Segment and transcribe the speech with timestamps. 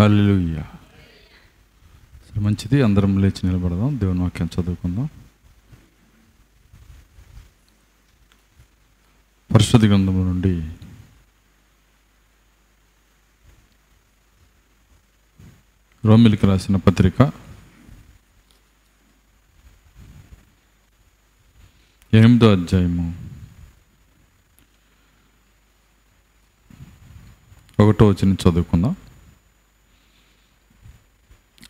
[0.00, 0.62] హల్లెలూయా.
[2.28, 2.82] సరే మంచిది.
[2.82, 4.00] అందరం లేచి నిలబడదాం.
[4.00, 5.08] దేవుని వాక్యం చదువుకుందాం.
[9.54, 10.72] పరిశుద్ధ గ్రంథము నుండి
[16.04, 17.32] రోమిలికి రాసిన పత్రిక.
[22.14, 23.32] ఎనిమిదో అధ్యాయము.
[27.80, 28.96] ఒకటో వచ్చిన చదువుకుందాం.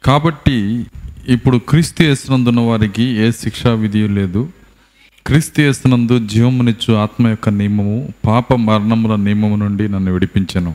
[0.05, 0.87] కాబట్టి
[1.29, 4.49] ఇప్పుడు క్రీస్తు వేస్తున్నందున్న వారికి ఏ శిక్షా విధి లేదు.
[5.27, 10.75] క్రీస్తు వేస్తున్నందు జీవమునిచ్చు ఆత్మ యొక్క నియమము పాప మరణముల నియమము నుండి నన్ను విడిపించను.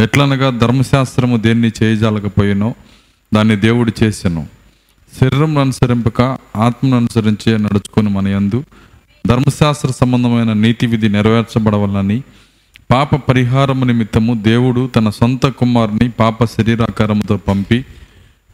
[0.00, 2.74] ఎట్లనగా ధర్మశాస్త్రము దేన్ని చేయజాలకపోయినో
[3.34, 4.46] దాన్ని దేవుడు చేశాను
[5.20, 6.22] శరీరం అనుసరింపక
[6.56, 8.64] ఆత్మను అనుసరించే నడుచుకొని మన యందు
[9.26, 12.22] ధర్మశాస్త్ర సంబంధమైన నీతి విధి నెరవేర్చబడవాలని
[12.90, 17.84] పాప పరిహారము నిమిత్తము దేవుడు తన సొంత కుమారుని పాప శరీరాకారముతో పంపి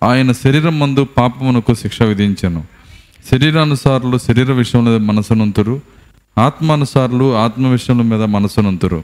[0.05, 2.65] ఆయన శరీరం మందు పాపమునకు శిక్ష విధించను.
[3.31, 5.81] శరీరానుసారులు శరీర విషయంలో మనసునంతురు.
[6.39, 9.03] ఆత్మానుసారులు ఆత్మ విషయముల మీద మనసునంతురు.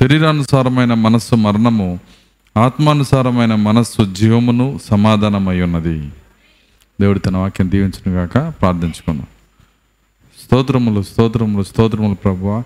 [0.00, 2.00] శరీరానుసారమైన మనస్సు మరణము
[2.56, 6.10] ఆత్మానుసారమైన మనస్సు జీవమును సమాధానమై ఉన్నది
[7.00, 9.26] దేవుడు తన వాక్యం దీవించను గాక ప్రార్థించుకున్నాం
[10.44, 12.62] స్తోత్రములు స్తోత్రములు స్తోత్రములు ప్రభువా.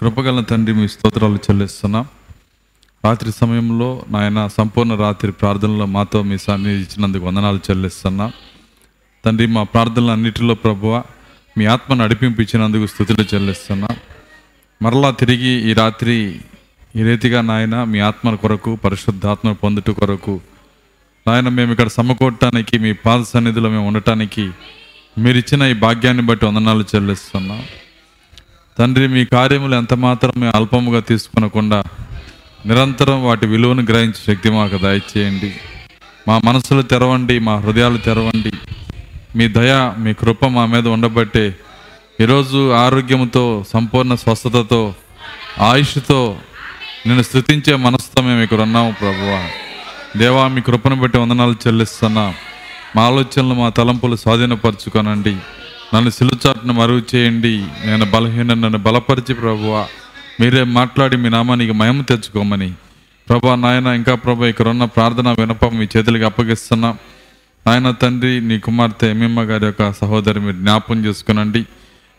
[0.00, 2.06] కృపగల తండ్రి మీ స్తోత్రాలు చెల్లిస్తున్నాం.
[3.04, 8.26] రాత్రి సమయంలో నాయన సంపూర్ణ రాత్రి ప్రార్థనలో మాతో మీ సన్నిధి ఇచ్చినందుకు వందనాలు చెల్లిస్తున్నా.
[9.24, 11.02] తండ్రి మా ప్రార్థనలు అన్నిటిలో ప్రభువ
[11.58, 13.88] మీ ఆత్మ నడిపింపించినందుకు స్థుతులు చెల్లిస్తున్నా.
[14.82, 16.16] మరలా తిరిగి ఈ రాత్రి
[16.98, 20.34] ఈ రీతిగా నాయన మీ ఆత్మ కొరకు పరిశుద్ధాత్మ పొందుట కొరకు
[21.26, 24.46] నాయన మేము ఇక్కడ సమకూడటానికి మీ పాద సన్నిధిలో మేము ఉండటానికి
[25.16, 27.60] మీరు ఇచ్చిన ఈ భాగ్యాన్ని బట్టి వందనాలు చెల్లిస్తున్నాం.
[28.78, 31.80] తండ్రి మీ కార్యములు ఎంత మాత్రం మేము అల్పముగా తీసుకునకుండా
[32.66, 35.54] నిరంతరం వాటి విలువను గ్రహించే శక్తి మాకు దయచేయండి.
[36.28, 38.52] మా మనసులు తెరవండి మా హృదయాలు తెరవండి.
[39.36, 41.56] మీ దయ మీ కృప మా మీద ఉండబట్టే
[42.20, 44.94] ఈరోజు ఆరోగ్యంతో సంపూర్ణ స్వస్థతతో
[45.58, 46.36] ఆయుష్తో
[47.06, 49.48] నేను స్థుతించే మనసుతో మేము ఇక్కడ ఉన్నాము ప్రభువా.
[50.16, 52.34] దేవా మీ కృపను బట్టి వందనాలు చెల్లిస్తున్నాం.
[52.96, 55.36] మా ఆలోచనలు మా తలంపులు స్వాధీనపరచుకోనండి.
[55.94, 57.66] నన్ను సిలుచాటును మరుగు చేయండి.
[57.84, 59.86] నేను బలహీన నన్ను బలపరిచి ప్రభువా.
[60.40, 62.72] మీరే మాట్లాడి మీ నామానికి మయం తెచ్చుకోమని.
[63.28, 66.96] ప్రభా నాయన ఇంకా ప్రభా ఇక్కడ ఉన్న ప్రార్థన వినపం మీ చేతులకి అప్పగిస్తున్నా.
[67.66, 71.62] నాయన తండ్రి నీ కుమార్తె ఎమ్మెమ్మ గారి యొక్క సహోదరి మీరు జ్ఞాపం చేసుకునండి.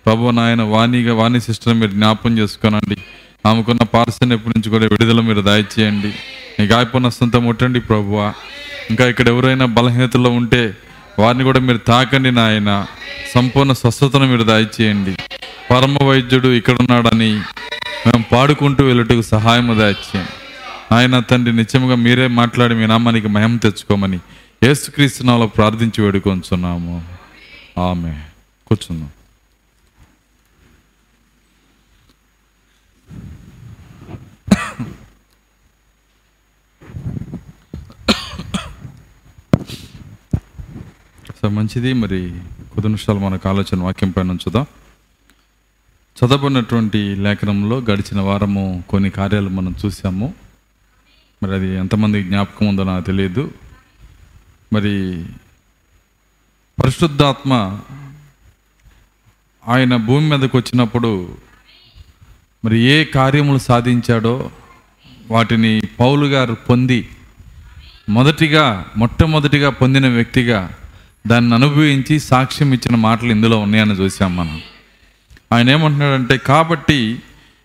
[0.06, 2.98] ప్రభు నాయన వాణిగా వాణి సిస్టర్ మీరు జ్ఞాపం చేసుకునండి.
[3.46, 6.12] ఆమెకున్న పార్సన్ ఎప్పటి నుంచి కూడా విడుదల మీరు దయచేయండి.
[6.60, 8.34] నీ గాయపడిన సొంత ముట్టండి ప్రభువా
[8.90, 10.78] ఇంకా ఇక్కడ ఎవరైనా బలహీనతలో ఉంటే
[11.20, 12.86] వారిని కూడా మీరు తాకండి నాయన.
[13.36, 15.16] సంపూర్ణ స్వస్థతను మీరు దయచేయండి.
[15.72, 17.42] పరమ వైద్యుడు ఇక్కడ ఉన్నాడని
[18.08, 20.28] మేము పాడుకుంటూ వెళ్ళటకు సహాయము దాచ్చాం
[20.92, 24.20] ఆయన తండ్రి నిత్యముగా మీరే మాట్లాడి మీ నామానికి మయం తెచ్చుకోమని
[24.64, 27.04] ఏసుక్రీస్తునాలో ప్రార్థించి వేడుకొంచున్నాము.
[27.78, 28.22] ఆమె
[28.68, 29.10] కూర్చున్నాం.
[41.42, 41.94] సార్ మంచిది.
[41.94, 42.20] మరి
[42.74, 44.66] కొద్ది నిమిషాలు మనకు ఆలోచన వాక్యం పైన ఉంచుదాం.
[46.24, 50.34] చదవబడినటువంటి లేఖనంలో గడిచిన వారము కొన్ని కార్యాలు మనం చూసాము
[51.44, 53.52] మరి అది ఎంతమంది జ్ఞాపకం ఉందో నాకు తెలియదు.
[54.74, 55.26] మరి
[56.82, 57.80] పరిశుద్ధాత్మ
[59.68, 61.36] ఆయన భూమి మీదకి వచ్చినప్పుడు
[62.66, 64.52] మరి ఏ కార్యములు సాధించాడో
[65.32, 67.10] వాటిని పౌలు గారు పొంది
[68.10, 70.74] మొదటిగా మొట్టమొదటిగా పొందిన వ్యక్తిగా
[71.28, 74.62] దాన్ని అనుభవించి సాక్ష్యం ఇచ్చిన మాటలు ఇందులో ఉన్నాయని చూసాం మనం.
[75.54, 77.20] ఆయన ఏమంటున్నాడంటే కాబట్టి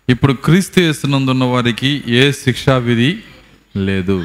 [0.09, 3.11] ఇప్పుడు క్రీస్తు యేసునందున్న వారికి ఏ శిక్షా విధి
[3.77, 4.19] లేదు.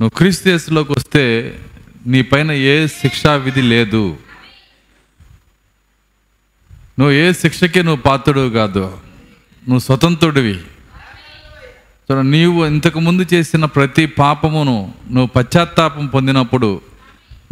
[0.00, 1.24] నువ్వు క్రీస్తు యేసులోకి వస్తే
[2.06, 4.16] నీ పైన ఏ శిక్షా విధి లేదు.
[6.98, 8.84] నువ్వు ఏ శిక్షకే నువ్వు పాత్రుడు కాదు.
[9.68, 10.58] నువ్వు స్వతంత్రుడివి.
[12.22, 16.80] నీవు ఇంతకు ముందు చేసిన ప్రతి పాపమును నువ్వు పశ్చాత్తాపం పొందినప్పుడు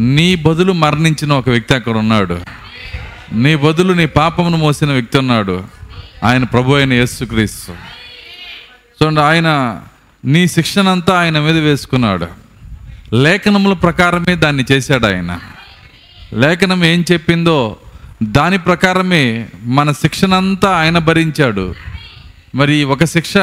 [0.01, 2.39] నీ బదులు మరణించిన ఒక వ్యక్తి అక్కడ ఉన్నాడు.
[3.33, 5.65] నీ బదులు నీ పాపమును మోసిన వ్యక్తి ఉన్నాడు.
[6.25, 7.73] ఆయన ప్రభు అయిన యేసుక్రీస్తు.
[9.03, 9.81] చూడండి ఆయన
[10.25, 12.27] నీ శిక్షణంతా ఆయన మీద వేసుకున్నాడు.
[13.15, 15.41] లేఖనముల ప్రకారమే దాన్ని చేశాడు ఆయన.
[16.35, 17.77] లేఖనం ఏం చెప్పిందో
[18.23, 21.75] దాని ప్రకారమే మన శిక్షణంతా ఆయన భరించాడు.
[22.55, 23.35] మరి ఒక శిక్ష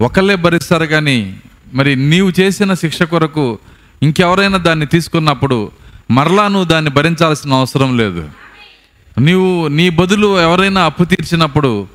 [0.00, 1.36] ఒకళ్ళే భరిస్తారు కానీ
[1.74, 3.58] మరి నీవు చేసిన శిక్ష కొరకు
[4.02, 5.70] ఇంకెవరైనా దాన్ని తీసుకున్నప్పుడు
[6.10, 8.30] మరలా నువ్వు దాన్ని భరించాల్సిన అవసరం లేదు.
[9.18, 11.88] నీవు నీ బదులు ఎవరైనా అప్పు తీర్చినప్పుడు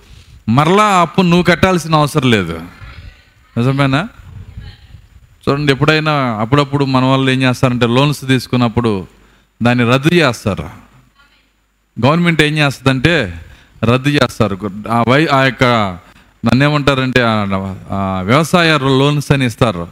[0.49, 2.61] మరలా అప్పు నువ్వు కట్టాల్సిన అవసరం లేదు.
[3.57, 4.07] నిజమేనా?
[5.49, 9.07] చూడండి ఎప్పుడైనా అప్పుడప్పుడు మన వాళ్ళు ఏం చేస్తారంటే లోన్స్ తీసుకున్నప్పుడు
[9.63, 10.69] దాన్ని రద్దు చేస్తారు.
[12.05, 13.41] గవర్నమెంట్ ఏం చేస్తుందంటే
[13.83, 14.59] రద్దు చేస్తారు.
[14.91, 15.63] ఆ వై ఆ యొక్క
[16.45, 19.87] నన్ను ఏమంటారంటే ఆ- వ్యవసాయ లోన్స్ అని ఇస్తారు.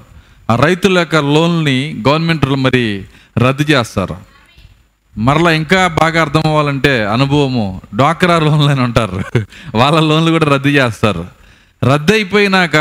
[0.50, 3.06] ఆ రైతుల యొక్క లోన్ని గవర్నమెంట్ మరి
[3.38, 4.29] రద్దు చేస్తారు.
[5.20, 9.24] మరలా ఇంకా బాగా అర్థం అవ్వాలంటే అనుభవము డ్వాక్రా లోన్లు అని ఉంటారు.
[9.76, 11.28] వాళ్ళ లోన్లు కూడా రద్దు చేస్తారు.
[11.84, 12.78] రద్దు అయిపోయినాక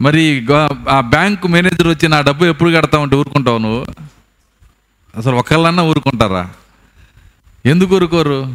[0.00, 3.86] మరి గ- ఆ బ్యాంకు మేనేజర్ వచ్చి నా డబ్బు ఎప్పుడు కడతామంటే ఊరుకుంటావు నువ్వు?
[5.16, 6.50] అసలు ఒకళ్ళన్నా ఊరుకుంటారా?
[7.66, 8.54] ఎందుకు ఊరుకోరు?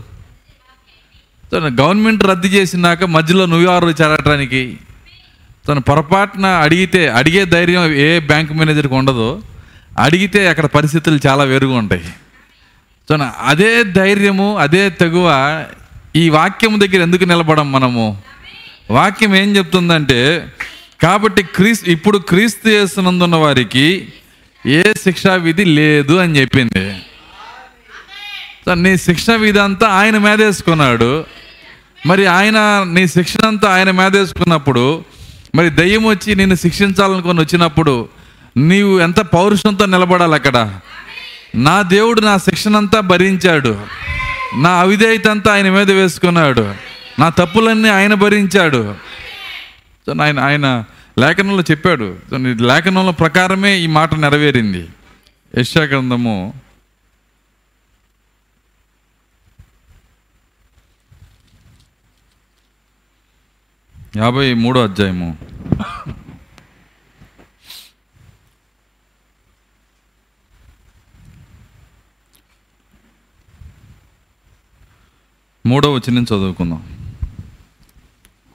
[1.53, 4.77] తను గవర్నమెంట్ రద్దు చేసినాక మధ్యలో నువ్వెవరు చేరటానికి?
[5.67, 9.41] తను పొరపాటున అడిగితే అడిగే ధైర్యం ఏ బ్యాంక్ మేనేజర్కి ఉండదు.
[9.99, 12.03] అడిగితే అక్కడ పరిస్థితులు చాలా వేరుగా ఉంటాయి.
[13.09, 15.27] సో అదే ధైర్యము అదే తెగువ
[16.15, 18.21] ఈ వాక్యం దగ్గర ఎందుకు నిలబడం మనము?
[18.91, 20.47] వాక్యం ఏం చెప్తుందంటే
[21.03, 24.07] కాబట్టి క్రీస్ ఇప్పుడు క్రీస్తు చేస్తున్నందున్న వారికి
[24.67, 27.03] ఏ శిక్షా విధి లేదు అని చెప్పింది.
[28.65, 31.25] సో నీ శిక్షణవిధి అంతా ఆయన మీదేసుకున్నాడు.
[32.05, 35.03] మరి ఆయన నీ శిక్షణ అంతా ఆయన మీదేసుకున్నప్పుడు
[35.55, 38.09] మరి దయ్యం వచ్చి నిన్ను శిక్షించాలనుకొని వచ్చినప్పుడు
[38.57, 40.69] నీవు ఎంత పౌరుషంతో నిలబడాలి అక్కడ?
[41.55, 43.85] నా దేవుడు నా శిక్షణంతా భరించాడు.
[44.57, 46.75] నా అవిధేయత అంతా ఆయన మీద వేసుకున్నాడు.
[47.19, 48.95] నా తప్పులన్నీ ఆయన భరించాడు.
[50.05, 50.83] సో ఆయన ఆయన
[51.19, 52.17] లేఖనంలో చెప్పాడు.
[52.29, 54.87] సో లేఖనంలో ప్రకారమే ఈ మాట నెరవేరింది.
[55.57, 56.53] యశా గ్రంథము
[64.17, 65.37] యాభై మూడో అధ్యాయము.
[75.65, 76.81] మూడో వచ్చిన చదువుకుందాం.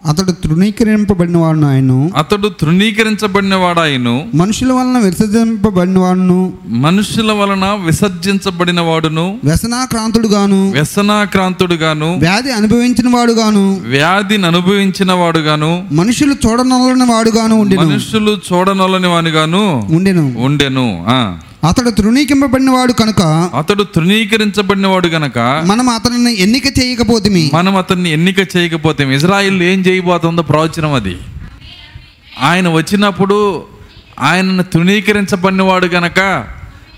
[0.07, 9.41] అతడు తృణీకరింపబడిన వాడును ఆయన అతడు తృణీకరించబడిన వాడాయను మనుషుల వలన విసర్జింపబడిన వాడును మనుషుల వలన విసర్జించబడిన వాడును
[9.45, 10.71] వ్యసనాక్రాంతుడుగాను.
[10.71, 12.17] వ్యసనాక్రాంతుడుగాను.
[12.19, 17.83] వ్యాధి అనుభవించిన వాడుగాను వ్యాధిని అనుభవించిన వాడుగాను మనుషులు చూడనొలని వాడుగాను ఉండెను.
[17.83, 20.35] మనుషులు చూడనొలని వానిగాను ఉండెను.
[20.39, 21.07] ఉండెను.
[21.09, 21.39] ఆ.
[21.65, 27.51] అతడు తృణీకింపబడిన వాడు కనుక అతడు తృణీకరించబడిన వాడు గనక మనం అతనిని ఎన్నిక చేయకపోతిమి.
[27.55, 31.17] మనం అతన్ని ఎన్నిక చేయకపోతే ఇజ్రాయిల్ ఏం చేయబోతుందో ప్రవచనం అది.
[32.43, 33.63] ఆయన వచ్చినప్పుడు
[34.21, 36.47] ఆయనను తృణీకరించబడినవాడు గనక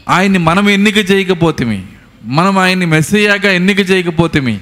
[0.09, 1.83] ఆయన్ని మనం ఎన్నిక చేయకపోతేమి.
[2.25, 4.59] మనం ఆయన్ని మెస్సియాగా ఎన్నిక చేయకపోతేమి.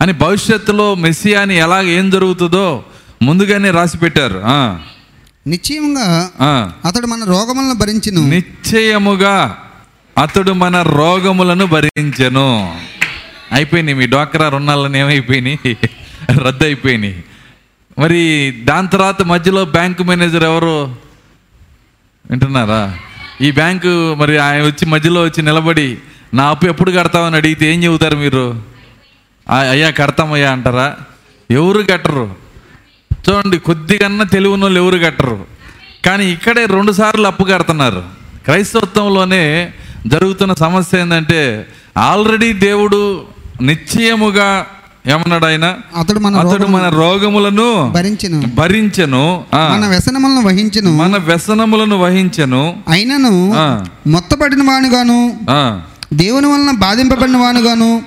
[0.00, 2.84] అని భవిష్యత్తులో మెస్సియాని ఎలా ఏం జరుగుతుందో
[3.22, 4.42] ముందుగానే రాసి పెట్టారు
[6.40, 6.72] ఆ.
[6.84, 8.28] అతడు మన రోగములను భరించును.
[8.28, 9.58] నిశ్చయముగా
[10.18, 12.76] అతడు మన రోగములను భరించెను.
[13.52, 15.58] అయిపోయినాయి మీ డాక్రా రుణాలను ఏమైపోయినాయి?
[16.30, 17.24] రద్దు అయిపోయినాయి
[17.98, 20.96] మరి దాని తర్వాత మధ్యలో బ్యాంకు మేనేజర్ ఎవరు?
[22.30, 22.98] వింటున్నారా?
[23.40, 25.98] ఈ బ్యాంకు మరి ఆయన వచ్చి మధ్యలో వచ్చి నిలబడి
[26.34, 28.62] నా అప్పు ఎప్పుడు కడతామని అడిగితే ఏం చెబుతారు మీరు?
[29.50, 30.96] "ఆ, అయ్యా కడతామయ్యా అంటారా?
[31.50, 32.45] ఎవరు కట్టరు.
[33.30, 35.44] చూడండి కొద్దిగన్నా తెలివి ఉన్న వాళ్ళు ఎవరు కట్టరు.
[36.06, 38.02] కానీ ఇక్కడే రెండు సార్లు అప్పు కడుతున్నారు.
[38.44, 39.72] క్రైస్తవత్వంలోనే
[40.06, 41.66] జరుగుతున్న సమస్య ఏంటంటే
[41.98, 43.22] ఆల్రెడీ దేవుడు
[43.62, 44.66] నిశ్చయముగా
[45.06, 45.74] ఏమన్నాడు ఆయన?
[45.96, 48.42] అతడు మన అతడు రోగములను మన రోగములను భరించును.
[48.54, 49.44] భరించెను.
[49.54, 50.96] మన వ్యసనములను వహించును.
[50.96, 52.82] మన వ్యసనములను వహించెను.
[52.88, 53.52] అయినను.
[54.08, 55.80] మొత్తపడిన వానుగాను ఆ,
[56.12, 58.02] దేవుని వలన బాధింపబడిన వానుగాను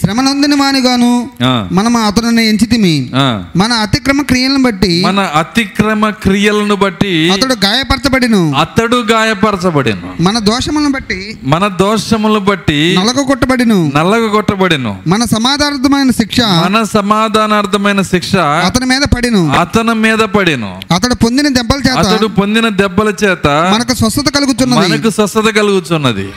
[0.00, 1.30] శ్రమ నొందిన వానుగాను
[1.72, 3.10] మనం అతనిని ఎంచితిమి.
[3.56, 8.54] మన అతిక్రమ క్రియలను బట్టి మన అతిక్రమ క్రియలను బట్టి అతడు గాయపరచబడిను.
[8.60, 10.22] అతడు గాయపరచబడెను.
[10.22, 18.00] మన దోషములను బట్టి మన దోషములను బట్టి నలక కొట్టబడిను నల్లగ కొట్టబడెను మన సమాధానార్థమైన శిక్ష మన సమాధానార్థమైన
[18.02, 19.52] శిక్ష అతని మీద పడిను.
[19.52, 20.80] అతని మీద పడెను.
[20.94, 24.88] అతడు పొందిన దెబ్బల చేత అతడు పొందిన దెబ్బల చేత మనకు స్వస్థత కలుగుతున్నది.
[24.88, 26.28] మనకు స్వస్థత కలుగుతున్నది.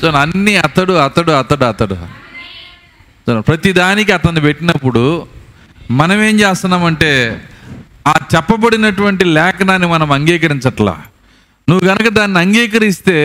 [0.00, 1.96] సో అన్ని అతడు అతడు అతడు అతడు.
[3.40, 5.26] ప్రతిదానికి అతన్ని పెట్టినప్పుడు
[5.90, 7.42] మనం ఏం చేస్తున్నామంటే
[8.06, 11.02] ఆ చెప్పబడినటువంటి లేఖనాన్ని మనం అంగీకరించట్లా.
[11.68, 13.16] నువ్వు గనక దాన్ని అంగీకరిస్తే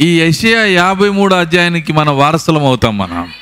[0.00, 3.32] ఈ యషియా యాభై మూడు అధ్యాయానికి మన వారసులం అవుతాం మనం.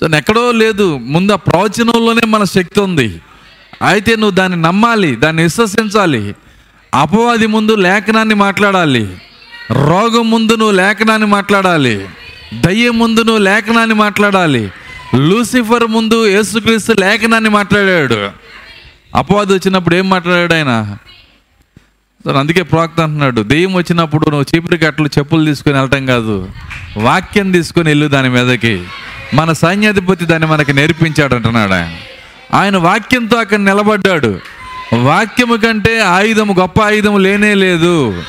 [0.00, 3.20] సో ఎక్కడో లేదు ముందు ఆ ప్రవచనంలోనే మన శక్తి ఉంది.
[3.82, 6.34] అయితే నువ్వు దాన్ని నమ్మాలి దాన్ని విశ్వసించాలి.
[6.94, 9.16] అపవాది ముందు లేఖనాన్ని మాట్లాడాలి.
[9.70, 12.08] రోగం ముందు నువ్వు లేఖనాన్ని మాట్లాడాలి.
[12.54, 14.72] దయ్యం ముందు నువ్వు లేఖనాన్ని మాట్లాడాలి.
[15.14, 18.30] లూసిఫర్ ముందు యేసుక్రీస్తు లేఖనాన్ని మాట్లాడాడు.
[19.14, 20.96] అపవాది వచ్చినప్పుడు ఏం మాట్లాడాడు ఆయన?
[22.38, 26.48] అందుకే ప్రోక్త అంటున్నాడు దెయ్యం వచ్చినప్పుడు నువ్వు చీపురికి అట్లు చెప్పులు తీసుకొని వెళ్ళటం కాదు.
[26.96, 28.84] వాక్యం తీసుకొని వెళ్ళు దాని మీదకి.
[29.34, 31.96] మన సైన్యాధిపతి దాన్ని మనకి నేర్పించాడు అంటున్నాడు ఆయన.
[32.54, 34.40] ఆయన వాక్యంతో అక్కడ నిలబడ్డాడు.
[34.94, 38.22] వాక్యము కంటే ఆయుధము గొప్ప ఆయుధము లేనే లేదు.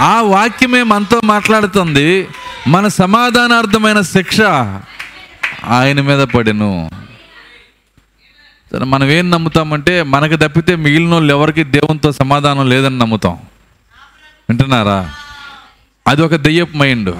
[0.00, 2.28] ఆ వాక్యమే మనతో మాట్లాడుతుంది.
[2.68, 4.40] మన సమాధానార్థమైన శిక్ష
[5.64, 6.90] ఆయన మీద పడెను.
[8.72, 13.38] సరే మనం ఏం నమ్ముతామంటే మనకు తప్పితే మిగిలిన వాళ్ళు ఎవరికి దేవునితో సమాధానం లేదని నమ్ముతాం.
[14.48, 15.10] వింటున్నారా?
[16.08, 17.16] అది ఒక దెయ్యపు మైండ్.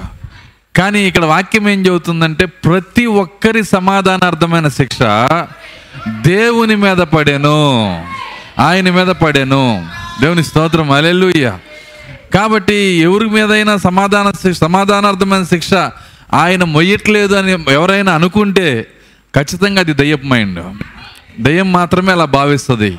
[0.75, 4.99] కానీ ఇక్కడ వాక్యం ఏం చెబుతుందంటే ప్రతి ఒక్కరి సమాధానార్థమైన శిక్ష
[6.09, 7.85] దేవుని మీద పడేను.
[8.59, 9.87] ఆయన మీద పడెను.
[10.21, 10.91] దేవుని స్తోత్రం.
[10.91, 11.57] అలెలుయ్య
[12.35, 15.73] కాబట్టి ఎవరి మీదైనా సమాధాన శిక్ష సమాధానార్థమైన శిక్ష
[16.33, 18.87] ఆయన మొయ్యట్లేదు అని ఎవరైనా అనుకుంటే
[19.35, 20.73] ఖచ్చితంగా అది దయ్యపు మైండ్
[21.39, 22.97] దయ్యం మాత్రమే అలా భావిస్తుంది.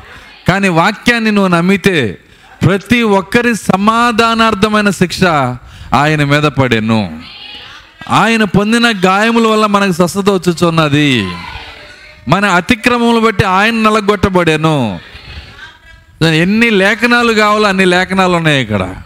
[0.48, 2.18] కానీ వాక్యాన్ని నువ్వు నమ్మితే
[2.66, 5.24] ప్రతి ఒక్కరి సమాధానార్థమైన శిక్ష
[5.94, 7.20] ఆయన మీద పడేను.
[8.10, 11.28] ఆయన పొందిన గాయముల వల్ల మనకు స్వస్థత వచ్చుచున్నది.
[12.28, 15.00] మన అతిక్రమములు బట్టి ఆయన నలగొట్టబడాను.
[16.22, 18.96] ఎన్ని లేఖనాలు కావాలో అన్ని లేఖనాలు ఉన్నాయి ఇక్కడ.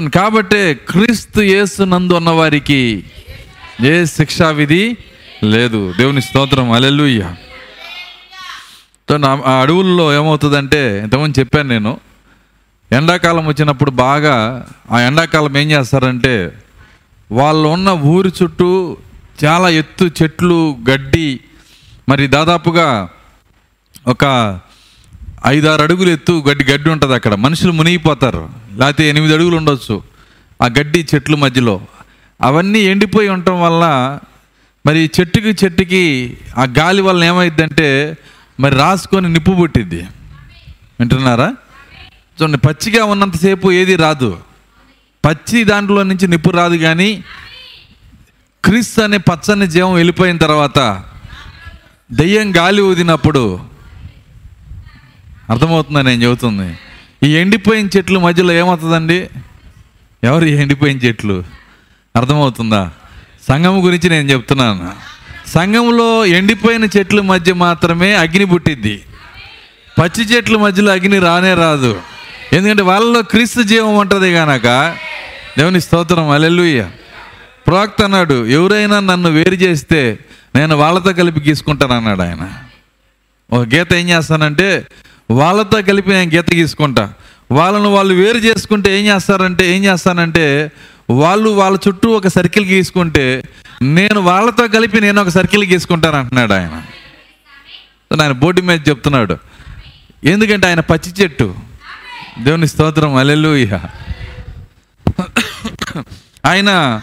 [0.00, 3.04] కాబట్టి క్రీస్తు యేసు నందు ఉన్న వారికి
[3.84, 4.96] ఏ శిక్షా విధి
[5.44, 5.94] లేదు.
[5.98, 6.70] దేవుని స్తోత్రం.
[6.70, 7.34] అలెలుయ్య
[9.46, 12.00] ఆ అడవుల్లో ఏమవుతుందంటే ఇంతకుముందు చెప్పాను నేను
[12.92, 16.52] ఎండాకాలం వచ్చినప్పుడు బాగా ఆ ఎండాకాలం ఏం చేస్తారంటే
[17.32, 18.96] వాళ్ళు ఉన్న ఊరి చుట్టూ
[19.44, 21.40] చాలా ఎత్తు చెట్లు గడ్డి
[22.08, 23.08] మరి దాదాపుగా
[24.06, 24.58] ఒక
[25.46, 27.34] ఐదారు అడుగులు ఎత్తు గడ్డి గడ్డి ఉంటుంది అక్కడ.
[27.34, 28.65] మనుషులు మునిగిపోతారు.
[28.76, 30.02] లేకపోతే ఎనిమిది అడుగులు ఉండొచ్చు
[30.62, 31.80] ఆ గడ్డి చెట్లు మధ్యలో.
[32.42, 33.84] అవన్నీ ఎండిపోయి ఉండటం వల్ల
[34.86, 38.18] మరి చెట్టుకి చెట్టుకి ఆ గాలి వల్ల ఏమైందంటే
[38.60, 40.02] మరి రాసుకొని నిప్పు పుట్టిద్ది.
[41.00, 41.54] వింటున్నారా?
[42.42, 44.38] చూడండి పచ్చిగా ఉన్నంతసేపు ఏది రాదు.
[45.24, 47.24] పచ్చి దాంట్లో నుంచి నిప్పు రాదు కానీ
[48.64, 51.02] క్రిస్ అనే పచ్చని జీవం వెళ్ళిపోయిన తర్వాత
[52.12, 53.60] దెయ్యం గాలి ఊదినప్పుడు
[55.50, 56.78] అర్థమవుతుందా నేను చెబుతుంది?
[57.22, 59.28] ఈ ఎండిపోయిన చెట్లు మధ్యలో ఏమవుతుందండి?
[60.24, 61.44] ఎవరు ఎండిపోయిన చెట్లు?
[62.16, 62.90] అర్థమవుతుందా?
[63.48, 64.92] సంఘం గురించి నేను చెప్తున్నాను.
[65.48, 69.02] సంఘంలో ఎండిపోయిన చెట్ల మధ్య మాత్రమే అగ్ని పుట్టిద్ది.
[69.98, 72.00] పచ్చి చెట్ల మధ్యలో అగ్ని రానే రాదు.
[72.52, 74.96] ఎందుకంటే వాళ్ళలో క్రీస్తు జీవం ఉంటుంది కనుక
[75.58, 76.30] దేవుని స్తోత్రం.
[76.30, 76.90] అలెల్లుయ్య
[77.66, 80.18] ప్రవక్త అన్నాడు ఎవరైనా నన్ను వేరు చేస్తే
[80.54, 82.52] నేను వాళ్ళతో కలిపి గీసుకుంటాను అన్నాడు ఆయన.
[83.52, 84.86] ఒక గీత ఏం చేస్తానంటే
[85.30, 87.12] వాళ్ళతో కలిపి నేను గీత గీసుకుంటా.
[87.50, 90.72] వాళ్ళను వాళ్ళు వేరు చేసుకుంటే ఏం చేస్తారంటే ఏం చేస్తానంటే
[91.10, 93.42] వాళ్ళు వాళ్ళ చుట్టూ ఒక సర్కిల్ గీసుకుంటే
[93.82, 96.82] నేను వాళ్ళతో కలిపి నేను ఒక సర్కిల్ గీసుకుంటాను అంటున్నాడు ఆయన.
[98.22, 99.36] ఆయన బోర్డు మీద చెప్తున్నాడు.
[100.24, 101.54] ఎందుకంటే ఆయన పచ్చి చెట్టు.
[102.42, 103.80] దేవుని స్తోత్రం అలెలుయ్య
[106.46, 107.00] ఆయన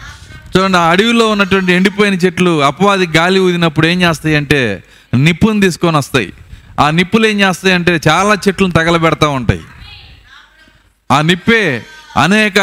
[0.56, 6.32] చూడండి ఆ అడవిలో ఉన్నటువంటి ఎండిపోయిన చెట్లు అపవాది గాలి ఊదినప్పుడు ఏం చేస్తాయి అంటే నిప్పుని తీసుకొని వస్తాయి.
[6.78, 9.62] ఆ నిప్పులు ఏం చేస్తాయి అంటే చాలా చెట్లను తగలబెడతా ఉంటాయి.
[11.10, 11.62] ఆ నిప్పే
[12.16, 12.58] అనేక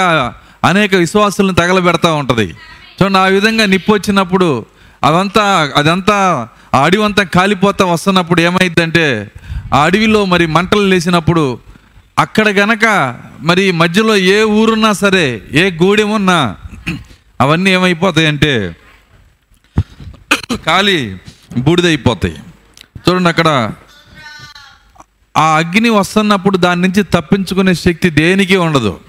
[0.63, 2.47] అనేక విశ్వాసులను తగలబెడతా ఉంటుంది.
[2.97, 4.47] చూడండి ఆ విధంగా నిప్పు వచ్చినప్పుడు
[5.03, 6.17] అదంతా అదంతా
[6.75, 9.05] ఆ అడవి అంతా కాలిపోతా వస్తున్నప్పుడు ఏమైందంటే
[9.73, 11.43] ఆ అడవిలో మరి మంటలు లేచినప్పుడు
[12.17, 12.85] అక్కడ గనక
[13.41, 16.39] మరి మధ్యలో ఏ ఊరున్నా సరే ఏ గూడెం ఉన్నా
[17.39, 18.53] అవన్నీ ఏమైపోతాయంటే
[20.65, 20.97] కాలి
[21.57, 22.37] బూడిదైపోతాయి.
[23.05, 23.49] చూడండి అక్కడ
[25.37, 28.99] ఆ అగ్ని వస్తున్నప్పుడు దాని నుంచి తప్పించుకునే శక్తి దేనికి ఉండదు.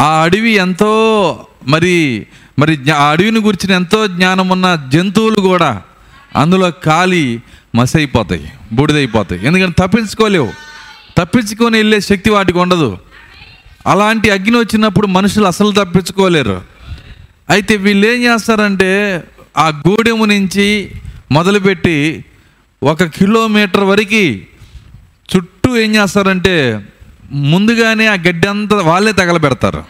[0.00, 2.26] ఆ అడవి ఎంతో మరి
[2.58, 5.82] మరి జ్ఞా- ఆ అడవిని గురించిన ఎంతో జ్ఞానం ఉన్న జంతువులు కూడా
[6.36, 7.42] అందులో కాలి
[7.74, 9.46] మసైపోతాయి బూడిదైపోతాయి.
[9.46, 10.52] ఎందుకంటే తప్పించుకోలేవు.
[11.18, 12.98] తప్పించుకొని వెళ్ళే శక్తి వాటికి ఉండదు.
[13.86, 16.62] అలాంటి అగ్ని వచ్చినప్పుడు మనుషులు అసలు తప్పించుకోలేరు.
[17.50, 19.22] అయితే వీళ్ళు ఏం చేస్తారంటే
[19.56, 20.90] ఆ గూడెము నుంచి
[21.32, 22.24] మొదలుపెట్టి
[22.82, 24.53] ఒక కిలోమీటర్ వరకు
[25.78, 26.80] ఏం చేస్తారంటే
[27.32, 29.84] ముందుగానే ఆ గడ్డి అంతా వాళ్ళే తగలబెడతారు.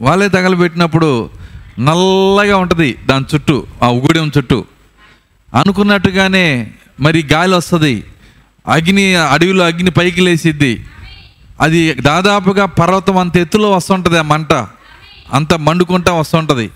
[0.00, 1.30] వాళ్ళే తగలబెట్టినప్పుడు
[1.78, 4.64] నల్లగా ఉంటుంది దాని చుట్టూ ఆ ఉగుడెం చుట్టూ.
[5.54, 8.04] అనుకున్నట్టుగానే మరి గాలి వస్తుంది
[8.66, 10.86] అగ్ని అడవిలో అగ్ని పైకి లేసిద్ది.
[11.60, 14.52] అది దాదాపుగా పర్వతం అంత ఎత్తులో వస్తుంటుంది ఆ మంట.
[15.32, 16.70] అంత మండుకుంటా వస్తుంటుంది.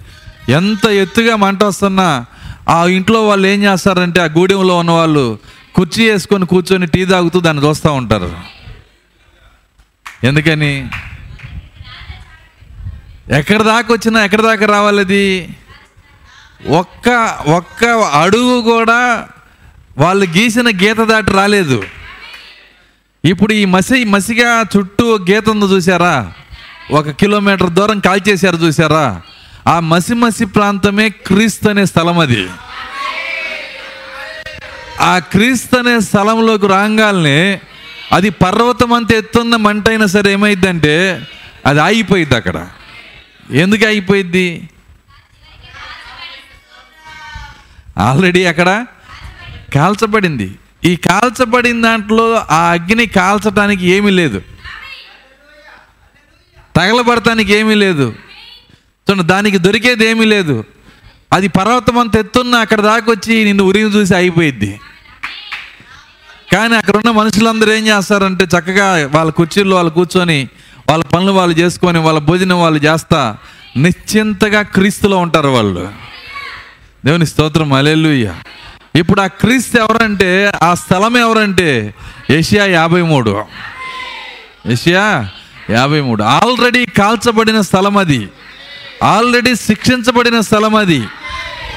[0.48, 2.26] ఎంత ఎత్తుగా మంట వస్తున్నా
[2.68, 5.38] ఆ ఇంట్లో వాళ్ళు ఏం చేస్తారంటే ఆ గూడెంలో ఉన్న వాళ్ళు
[5.76, 8.30] కుర్చీ వేసుకొని కూర్చొని టీ తాగుతూ దాన్ని చూస్తూ ఉంటారు.
[10.24, 10.88] ఎందుకని?
[13.38, 15.54] ఎక్కడి దాకా వచ్చినా ఎక్కడి దాకా రావాలి అది?
[16.66, 17.08] ఒక్క
[17.56, 17.84] ఒక్క
[18.22, 19.28] అడుగు కూడా
[19.98, 21.82] వాళ్ళు గీసిన గీత దాటి రాలేదు.
[23.24, 26.32] ఇప్పుడు ఈ మసి మసిగా చుట్టూ గీత ఉందో చూసారా
[26.90, 29.20] ఒక కిలోమీటర్ దూరం కాల్చేశారు చూసారా
[29.66, 32.48] ఆ మసి మసి ప్రాంతమే క్రీస్తు అనే స్థలం అది.
[35.00, 37.60] ఆ క్రీస్తు అనే స్థలంలోకి రాగానే
[38.12, 41.26] అది పర్వతం అంత ఎత్తున్న మంట అయినా సరే ఏమైందంటే
[41.66, 42.68] అది ఆగిపోయింది అక్కడ.
[43.50, 44.68] ఎందుకు ఆగిపోయింది
[47.98, 48.86] ఆల్రెడీ అక్కడ
[49.74, 50.54] కాల్చబడింది.
[50.84, 54.42] ఈ కాల్చబడిన దాంట్లో ఆ అగ్ని కాల్చడానికి ఏమీ లేదు.
[56.76, 58.14] తగలబడటానికి ఏమీ లేదు.
[59.10, 60.64] చూడండి దానికి దొరికేది ఏమీ లేదు.
[61.32, 64.80] అది పర్వతం అంత ఎత్తున్న అక్కడ దాకా వచ్చి నిన్ను ఉరిని చూసి అయిపోయిద్ది
[66.52, 70.48] కానీ అక్కడ ఉన్న మనుషులందరూ ఏం చేస్తారంటే చక్కగా వాళ్ళ కుర్చీల్లో వాళ్ళు కూర్చొని
[70.88, 73.36] వాళ్ళ పనులు వాళ్ళు చేసుకొని వాళ్ళ భోజనం వాళ్ళు చేస్తా.
[73.76, 75.88] నిశ్చింతగా క్రీస్తులో ఉంటారు వాళ్ళు.
[77.04, 78.34] దేవుని స్తోత్రం అలెలుయ్య
[78.96, 81.94] ఇప్పుడు ఆ క్రీస్తు ఎవరంటే ఆ స్థలం ఎవరంటే
[82.30, 83.44] ఏషియా యాభై మూడు.
[84.66, 85.28] ఏషియా
[85.70, 86.22] యాభై మూడు.
[86.22, 88.28] ఆల్రెడీ కాల్చబడిన స్థలం అది.
[89.02, 91.08] ఆల్రెడీ శిక్షించబడిన స్థలం అది.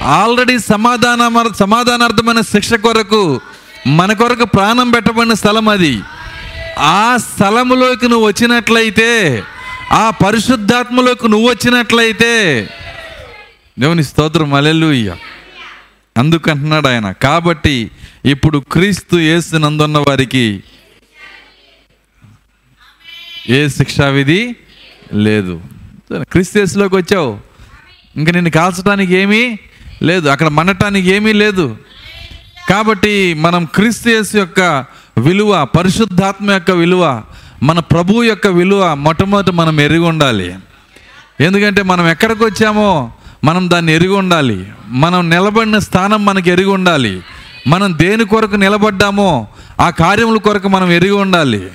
[0.04, 3.42] ఆల్రెడీ సమాధాన సమాధానార్థమైన శిక్ష కొరకు
[3.90, 6.02] మన కొరకు ప్రాణం పెట్టబడిన స్థలం అది.
[6.80, 9.44] ఆ స్థలంలోకి నువ్వు వచ్చినట్లయితే
[9.92, 12.34] ఆ పరిశుద్ధాత్మలోకి నువ్వు వచ్చినట్లయితే
[13.80, 15.16] దేవుని స్తోత్రం అలెలుయ్య
[16.18, 17.92] అందుకంటున్నాడు ఆయన కాబట్టి
[18.26, 20.64] ఇప్పుడు క్రీస్తు యేసునందున్న వారికి
[23.50, 24.56] ఏ శిక్షావిధి
[25.14, 25.62] లేదు.
[26.24, 27.40] క్రీస్తు యేసులోకి వచ్చావు.
[28.16, 29.58] ఇంకా నిన్ను కాల్చడానికి ఏమీ
[30.04, 30.28] లేదు.
[30.30, 31.78] అక్కడ మనటానికి ఏమీ లేదు.
[32.70, 34.86] కాబట్టి మనం క్రీస్తు యొక్క
[35.18, 37.22] విలువ పరిశుద్ధాత్మ యొక్క విలువ
[37.64, 40.56] మన ప్రభు యొక్క విలువ మొట్టమొదటి మనం ఎరిగి ఉండాలి.
[41.42, 43.12] ఎందుకంటే మనం ఎక్కడికి వచ్చామో
[43.44, 44.68] మనం దాన్ని ఎరిగి ఉండాలి.
[44.88, 47.22] మనం నిలబడిన స్థానం మనకి ఎరిగి ఉండాలి.
[47.68, 49.48] మనం దేని కొరకు నిలబడ్డామో
[49.80, 51.68] ఆ కార్యముల కొరకు మనం ఎరిగి ఉండాలి.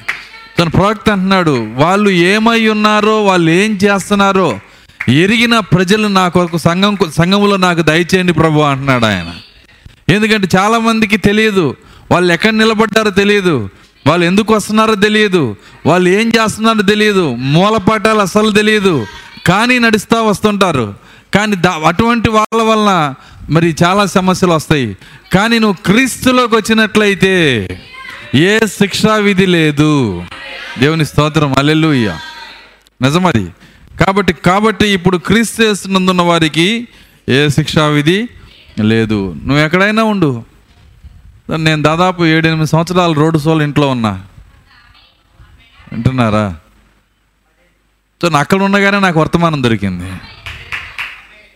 [0.58, 4.58] తన ప్రవక్త అంటున్నాడు వాళ్ళు ఏమై ఉన్నారో వాళ్ళు ఏం చేస్తున్నారో
[5.08, 9.32] ఎరిగిన ప్రజలు నా కొరకు సంఘం సంఘములో నాకు దయచేయండి ప్రభు అంటున్నాడు ఆయన.
[10.08, 11.76] ఎందుకంటే చాలామందికి తెలియదు.
[12.10, 13.68] వాళ్ళు ఎక్కడ నిలబడ్డారో తెలియదు.
[14.06, 15.56] వాళ్ళు ఎందుకు వస్తున్నారో తెలియదు.
[15.86, 17.34] వాళ్ళు ఏం చేస్తున్నారో తెలియదు.
[17.34, 19.06] మూలపాఠాలు అసలు తెలియదు.
[19.46, 20.94] కానీ నడుస్తూ వస్తుంటారు.
[21.34, 23.14] కానీ దా అటువంటి వాళ్ళ వలన
[23.50, 24.96] మరి చాలా సమస్యలు వస్తాయి.
[25.32, 27.68] కానీ నువ్వు క్రీస్తులోకి వచ్చినట్లయితే
[28.34, 30.24] ఏ శిక్షా విధి లేదు.
[30.78, 31.54] దేవుని స్తోత్రం.
[31.58, 32.16] అల్లెలుయ్య
[33.02, 33.46] నిజమది.
[34.00, 36.88] కాబట్టి కాబట్టి ఇప్పుడు క్రీస్తు చేస్తున్నందున్న వారికి
[37.28, 38.28] ఏ శిక్షా విధి
[38.82, 39.36] లేదు.
[39.44, 40.44] నువ్వు ఎక్కడైనా ఉండు.
[41.56, 44.24] నేను దాదాపు ఏడెనిమిది సంవత్సరాలు రోడ్డు సోల్ ఇంట్లో ఉన్నా.
[45.92, 46.56] వింటున్నారా?
[48.22, 50.16] సో నా అక్కడ ఉండగానే నాకు వర్తమానం దొరికింది.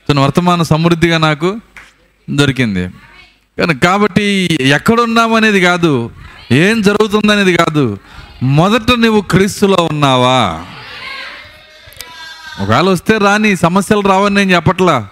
[0.09, 1.61] సో వర్తమానం సమృద్ధిగా నాకు
[2.31, 2.89] దొరికింది.
[3.59, 6.11] కానీ కాబట్టి ఎక్కడున్నామనేది కాదు.
[6.53, 7.99] ఏం జరుగుతుందనేది కాదు.
[8.43, 10.65] మొదట నువ్వు క్రీస్తులో ఉన్నావా?
[12.61, 15.09] ఒకవేళ వస్తే రాని సమస్యలు రావని నేను చెప్పట్లా.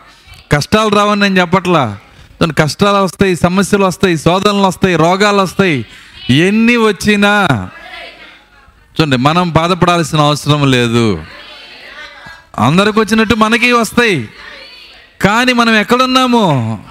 [0.53, 1.99] కష్టాలు రావని నేను చెప్పట్లా.
[2.41, 5.87] దాని కష్టాలు వస్తాయి సమస్యలు వస్తాయి శోధనలు వస్తాయి రోగాలు వస్తాయి.
[6.31, 7.49] ఎన్ని వచ్చినా
[9.01, 11.25] చూడండి మనం బాధపడాల్సిన అవసరం లేదు.
[12.59, 14.29] అందరికి వచ్చినట్టు మనకి వస్తాయి.
[15.21, 16.85] కానీ మనం ఎక్కడున్నాము?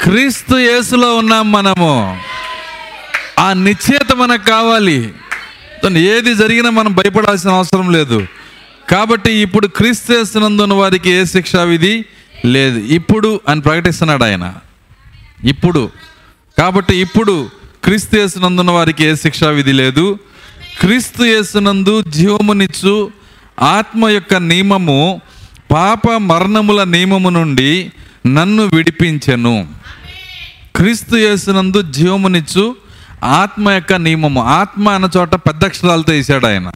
[0.00, 2.20] క్రీస్తు యేసులో ఉన్నాం మనము.
[3.38, 5.14] ఆ నిశ్చేత మనకు కావాలి.
[5.96, 8.26] ఏది జరిగినా మనం భయపడాల్సిన అవసరం లేదు.
[8.90, 12.04] కాబట్టి ఇప్పుడు క్రీస్తు చేస్తున్నందున వారికి ఏ శిక్షా విధి?
[12.46, 12.78] లేదు.
[12.78, 14.54] ఇప్పుడు అని ప్రకటిస్తున్నాడు ఆయన.
[15.44, 15.90] ఇప్పుడు.
[16.58, 17.50] కాబట్టి ఇప్పుడు
[17.84, 20.18] క్రీస్తు యేసునందున్న వారికి ఏ శిక్షా విధి లేదు.
[20.80, 23.12] క్రీస్తు యేసునందు జీవమునిచ్చు
[23.60, 25.20] ఆత్మ యొక్క నియమము
[25.70, 27.92] పాప మరణముల నియమము నుండి
[28.26, 29.68] నన్ను విడిపించెను.
[30.76, 32.76] క్రీస్తు యేసునందు జీవమునిచ్చు
[33.24, 34.42] ఆత్మ యొక్క నియమము.
[34.44, 36.70] ఆత్మ అన్న చోట పెద్ద అక్షరాలతో వేసాడు ఆయన.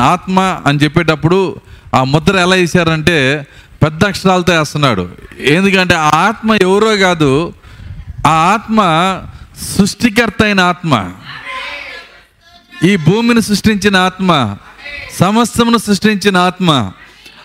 [0.00, 1.56] ఆత్మ అని చెప్పేటప్పుడు
[1.94, 3.46] ఆ ముద్ర ఎలా వేసారంటే
[3.82, 5.10] పెద్ద అక్షరాలతో వేస్తున్నాడు.
[5.40, 7.54] ఎందుకంటే ఆ ఆత్మ ఎవరో కాదు
[8.26, 8.78] ఆ ఆత్మ
[9.62, 11.12] సృష్టికర్త అయిన ఆత్మ.
[12.84, 14.56] ఈ భూమిని సృష్టించిన ఆత్మ
[15.20, 16.92] సమస్తమును సృష్టించిన ఆత్మ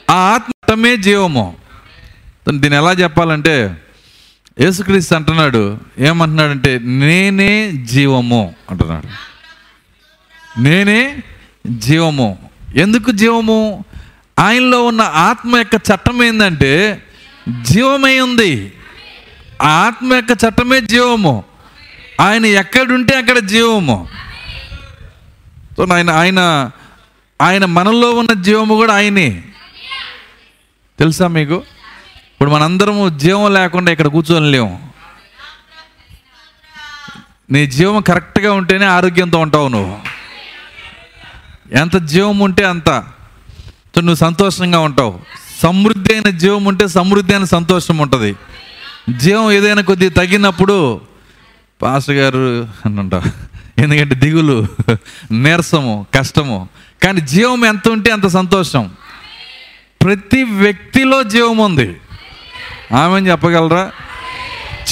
[0.09, 1.55] ఆ ఆత్మమే జీవము.
[2.49, 3.77] దీన్ని ఎలా చెప్పాలంటే
[4.61, 9.07] యేసుక్రీస్తు అంటున్నాడు ఏమంటున్నాడంటే నేనే జీవము అంటున్నాడు.
[10.61, 11.23] నేనే
[11.67, 12.37] జీవము.
[12.75, 13.85] ఎందుకు జీవము?
[14.39, 17.03] ఆయనలో ఉన్న ఆత్మ యొక్క చట్టం ఏంటంటే
[17.61, 18.73] జీవమై ఉంది.
[19.61, 21.43] ఆ ఆత్మ యొక్క చట్టమే జీవము.
[22.19, 24.07] ఆయన ఎక్కడుంటే అక్కడ జీవము.
[25.77, 26.71] సో ఆయన ఆయన
[27.41, 29.43] ఆయన మనలో ఉన్న జీవము కూడా ఆయనే.
[30.99, 31.53] తెలుసా మీకు?
[31.53, 34.89] ఇప్పుడు మనందరము జీవం లేకుండా ఇక్కడ కూర్చొని లేము
[37.51, 39.99] నీ జీవం కరెక్ట్గా ఉంటేనే ఆరోగ్యంతో ఉంటావు నువ్వు.
[41.71, 43.03] ఎంత జీవం ఉంటే అంత.
[43.97, 45.19] సో నువ్వు సంతోషంగా ఉంటావు.
[45.63, 48.35] సమృద్ధి అయిన జీవం ఉంటే సమృద్ధి అయిన సంతోషం ఉంటుంది.
[49.17, 51.01] జీవం ఏదైనా కొద్దిగా తగ్గినప్పుడు
[51.81, 53.23] పాస్టర్ గారు అని ఉంటావు
[53.81, 54.67] ఎందుకంటే దిగులు
[55.31, 56.69] నీరసము కష్టము.
[57.03, 58.91] కానీ జీవం ఎంత ఉంటే అంత సంతోషం.
[60.03, 61.97] ప్రతి వ్యక్తిలో జీవం ఉంది.
[62.95, 63.91] ఆమె చెప్పగలరా?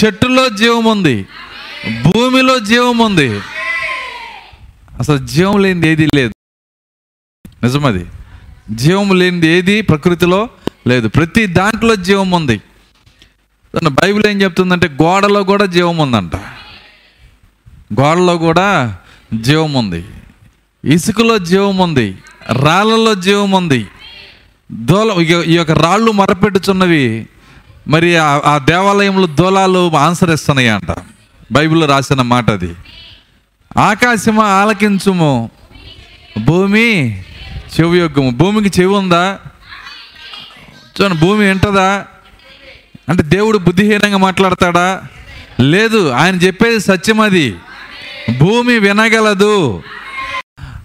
[0.06, 1.28] చెట్టులో జీవం ఉంది.
[2.02, 3.40] భూమిలో జీవం ఉంది.
[5.00, 6.34] అసలు జీవం లేనిది ఏది లేదు.
[7.64, 8.06] నిజమది.
[8.72, 10.50] జీవం లేనిది ఏది ప్రకృతిలో
[10.88, 11.08] లేదు.
[11.08, 12.62] ప్రతి దాంట్లో జీవం ఉంది.
[13.88, 16.36] బైబిల్ ఏం చెప్తుందంటే గోడలో కూడా జీవం ఉందంట.
[18.00, 18.98] గోడలో కూడా
[19.42, 20.06] జీవం ఉంది.
[20.86, 22.18] ఇసుకలో జీవం ఉంది.
[22.52, 23.88] రాళ్ళలో జీవం ఉంది.
[24.72, 27.28] దోల ఈ- యొక్క రాళ్ళు మరపెట్టుచున్నవి
[27.88, 30.96] మరి ఆ- ఆ దేవాలయంలో దోలాలు ఆన్సర్ ఇస్తున్నాయి అంట
[31.52, 32.76] బైబిల్లో రాసిన మాట అది.
[33.78, 35.50] ఆకాశము ఆలకించుము.
[36.44, 37.24] భూమి
[37.80, 39.40] చెవి యొక్కము భూమికి చెవి ఉందా?
[41.02, 42.06] చూడండి భూమి వింటదా?
[43.10, 45.02] అంటే దేవుడు బుద్ధిహీనంగా మాట్లాడతాడా?
[45.60, 47.56] లేదు ఆయన చెప్పేది సత్యం అది.
[48.38, 49.84] భూమి వినగలదు.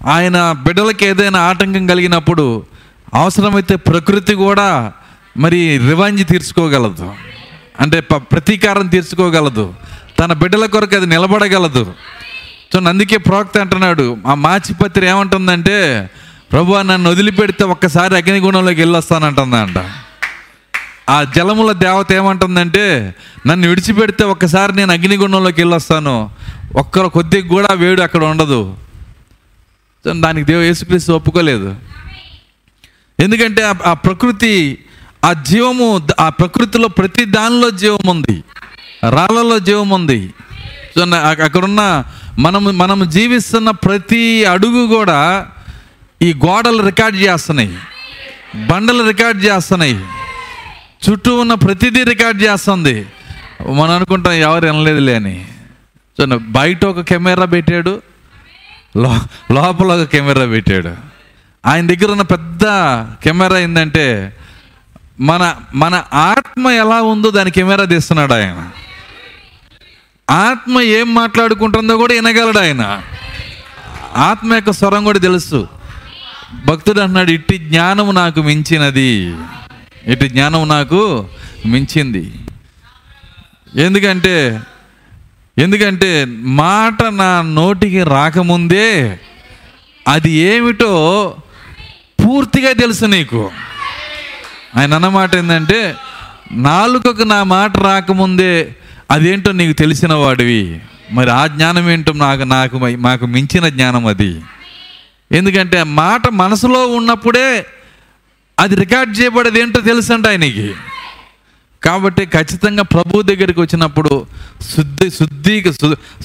[0.07, 2.67] ఆయన బిడ్డలకి ఏదైనా ఆటంకం కలిగినప్పుడు
[3.15, 4.93] అవసరమైతే ప్రకృతి కూడా
[5.37, 7.15] మరి రివాంజ్ తీర్చుకోగలదు.
[7.81, 9.75] అంటే ప్రతీకారం తీర్చుకోగలదు.
[10.19, 11.95] తన బిడ్డల కొరకు అది నిలబడగలదు.
[12.73, 16.11] సో అందుకే ప్రోక్త అంటున్నాడు ఆ మాచిపత్రి ఏమంటుందంటే
[16.53, 19.91] ప్రభు నన్ను వదిలిపెడితే ఒక్కసారి అగ్నిగుణంలోకి వెళ్ళొస్తానంటుందంట.
[21.11, 23.15] ఆ జలముల దేవత ఏమంటుందంటే
[23.47, 26.31] నన్ను విడిచిపెడితే ఒక్కసారి నేను అగ్నిగుణంలోకి వెళ్ళొస్తాను.
[26.77, 28.77] ఒక్కరు కొద్దిగా కూడా వేడు అక్కడ ఉండదు.
[30.05, 31.77] సో దానికి దేవ యేసుక్రీస్తు ఒప్పుకోలేదు.
[33.21, 34.79] ఎందుకంటే ఆ- ప్రకృతి
[35.25, 38.45] ఆ జీవము ఆ ప్రకృతిలో ప్రతి దానిలో జీవం ఉంది.
[39.09, 40.35] రాళ్ళలో జీవం ఉంది.
[40.99, 42.05] సో అక్కడున్న
[42.39, 45.47] మనం మనం జీవిస్తున్న ప్రతి అడుగు కూడా
[46.23, 47.79] ఈ గోడలు రికార్డ్ చేస్తున్నాయి.
[48.67, 50.05] బండలు రికార్డ్ చేస్తున్నాయి.
[51.11, 53.07] చుట్టూ ఉన్న ప్రతిదీ రికార్డ్ చేస్తుంది.
[53.71, 55.49] మనం అనుకుంటాం ఎవరు వినలేదులే అని.
[56.19, 58.03] సో బయట ఒక కెమెరా పెట్టాడు.
[58.97, 59.19] లో
[59.53, 60.95] లోపల ఒక కెమెరా పెట్టాడు.
[61.67, 62.63] ఆయన దగ్గర ఉన్న పెద్ద
[63.25, 64.37] కెమెరా ఏంటంటే
[65.21, 68.71] మన మన ఆత్మ ఎలా ఉందో దాని కెమెరా తీస్తున్నాడు ఆయన.
[70.31, 73.03] ఆత్మ ఏం మాట్లాడుకుంటుందో కూడా వినగలడు ఆయన.
[74.17, 75.80] ఆత్మ యొక్క స్వరం కూడా తెలుసు.
[76.65, 79.35] భక్తుడు అన్నాడు ఇట్టి జ్ఞానం నాకు మించినది.
[80.07, 81.29] ఇటు జ్ఞానం నాకు
[81.67, 82.33] మించింది.
[83.77, 84.61] ఎందుకంటే
[85.59, 89.21] ఎందుకంటే మాట నా నోటికి రాకముందే
[90.09, 91.35] అది ఏమిటో
[92.25, 93.51] పూర్తిగా తెలుసు నీకు.
[94.77, 95.95] ఆయన అన్నమాట ఏంటంటే
[96.53, 98.77] నాలుకకు నా మాట రాకముందే
[99.11, 100.81] అదేంటో నీకు తెలిసిన వాడివి.
[101.13, 104.41] మరి ఆ జ్ఞానం ఏంటో నాకు నాకు మాకు మించిన జ్ఞానం అది.
[105.33, 107.67] ఎందుకంటే మాట మనసులో ఉన్నప్పుడే
[108.59, 110.75] అది రికార్డ్ చేయబడేది ఏంటో తెలుసంట ఆయనకి.
[111.83, 114.27] కాబట్టి ఖచ్చితంగా ప్రభు దగ్గరికి వచ్చినప్పుడు
[114.77, 115.65] శుద్ధి శుద్ధీ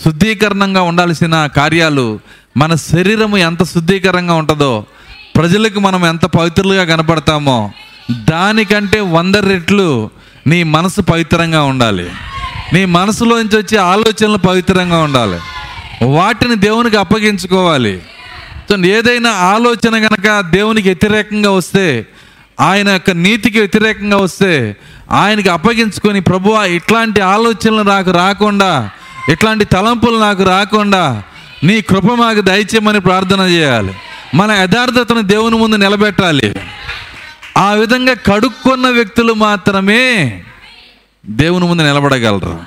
[0.05, 2.19] శుద్ధీకరణంగా ఉండాల్సిన కార్యాలు
[2.57, 4.85] మన శరీరము ఎంత శుద్ధీకరంగా ఉంటుందో
[5.35, 7.71] ప్రజలకు మనం ఎంత పవిత్రులుగా కనపడతామో
[8.11, 10.09] దానికంటే వంద రెట్లు
[10.47, 12.11] నీ మనసు పవిత్రంగా ఉండాలి.
[12.73, 15.39] నీ మనసులోంచి వచ్చే ఆలోచనలు పవిత్రంగా ఉండాలి.
[16.05, 18.01] వాటిని దేవునికి అప్పగించుకోవాలి.
[18.73, 22.07] ఏదైనా ఆలోచన గనక దేవునికి వ్యతిరేకంగా వస్తే
[22.59, 24.75] ఆయన యొక్క నీతికి వ్యతిరేకంగా వస్తే
[25.11, 28.89] ఆయనకి అప్పగించుకొని ప్రభువా ఇట్లాంటి ఆలోచనలు నాకు రాకుండా
[29.29, 31.23] ఇట్లాంటి తలంపులు నాకు రాకుండా
[31.63, 33.93] నీ కృప మాకు దయచేయమని ప్రార్థన చేయాలి.
[34.35, 36.55] మన యథార్థతను దేవుని ముందు నిలబెట్టాలి.
[37.57, 40.43] ఆ విధంగా కడుక్కున్న వ్యక్తులు మాత్రమే
[41.25, 42.59] దేవుని ముందు నిలబడగలరు.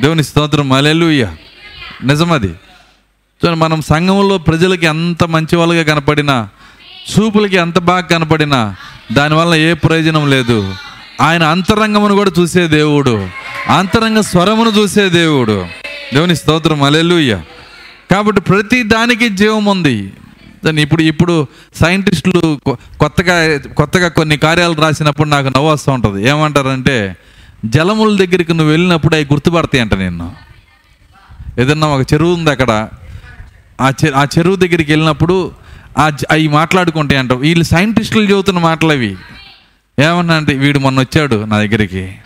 [0.00, 0.68] దేవుని స్తోత్రం.
[0.68, 1.28] మలెలుయ్య
[2.04, 2.54] నిజమది.
[3.34, 6.48] చూడండి మనం సంఘంలో ప్రజలకి ఎంత మంచి వాళ్ళుగా కనపడినా
[7.00, 8.76] చూపులకి ఎంత బాగా కనపడినా
[9.12, 10.74] దానివల్ల ఏ ప్రయోజనం లేదు.
[11.20, 13.28] ఆయన అంతరంగమును కూడా చూసే దేవుడు.
[13.68, 15.66] అంతరంగ స్వరమును చూసే దేవుడు.
[16.14, 16.82] దేవుని స్తోత్రం.
[16.82, 17.40] అలెలుయ్య
[18.10, 20.12] కాబట్టి ప్రతి దానికి జీవం ఉంది.
[20.64, 22.60] దాన్ని ఇప్పుడు ఇప్పుడు సైంటిస్టులు
[23.00, 26.28] కొత్తగా కొత్తగా కొన్ని కార్యాలు రాసినప్పుడు నాకు నవ్వు వస్తూ ఉంటుంది.
[26.28, 27.16] ఏమంటారంటే
[27.64, 30.32] జలముల దగ్గరికి నువ్వు వెళ్ళినప్పుడు అవి గుర్తుపడతాయి అంట నిన్ను.
[31.58, 32.88] ఏదన్నా ఒక చెరువు ఉంది అక్కడ.
[33.80, 35.52] ఆ చె ఆ చెరువు దగ్గరికి వెళ్ళినప్పుడు
[35.98, 39.16] ఆ అవి మాట్లాడుకుంటాయి అంట వీళ్ళు సైంటిస్టులు చదువుతున్న మాటలు అవి.
[39.98, 42.18] ఏమన్నా అంటే వీడు మొన్న వచ్చాడు నా దగ్గరికి.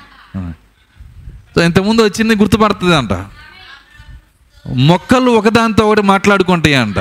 [1.54, 3.12] సో ఇంతకుముందు వచ్చింది గుర్తుపడుతుంది అంట.
[4.74, 6.98] మొక్కలు ఒకదాంతో ఒకటి మాట్లాడుకుంటాయి అంట.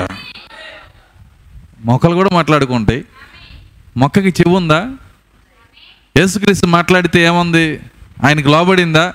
[1.86, 3.06] మొక్కలు కూడా మాట్లాడుకుంటాయి.
[3.98, 4.92] మొక్కకి చెవు ఉందా?
[6.18, 7.80] యేసుక్రీస్తు మాట్లాడితే ఏముంది?
[8.26, 9.14] ఆయనకి లోబడిందా?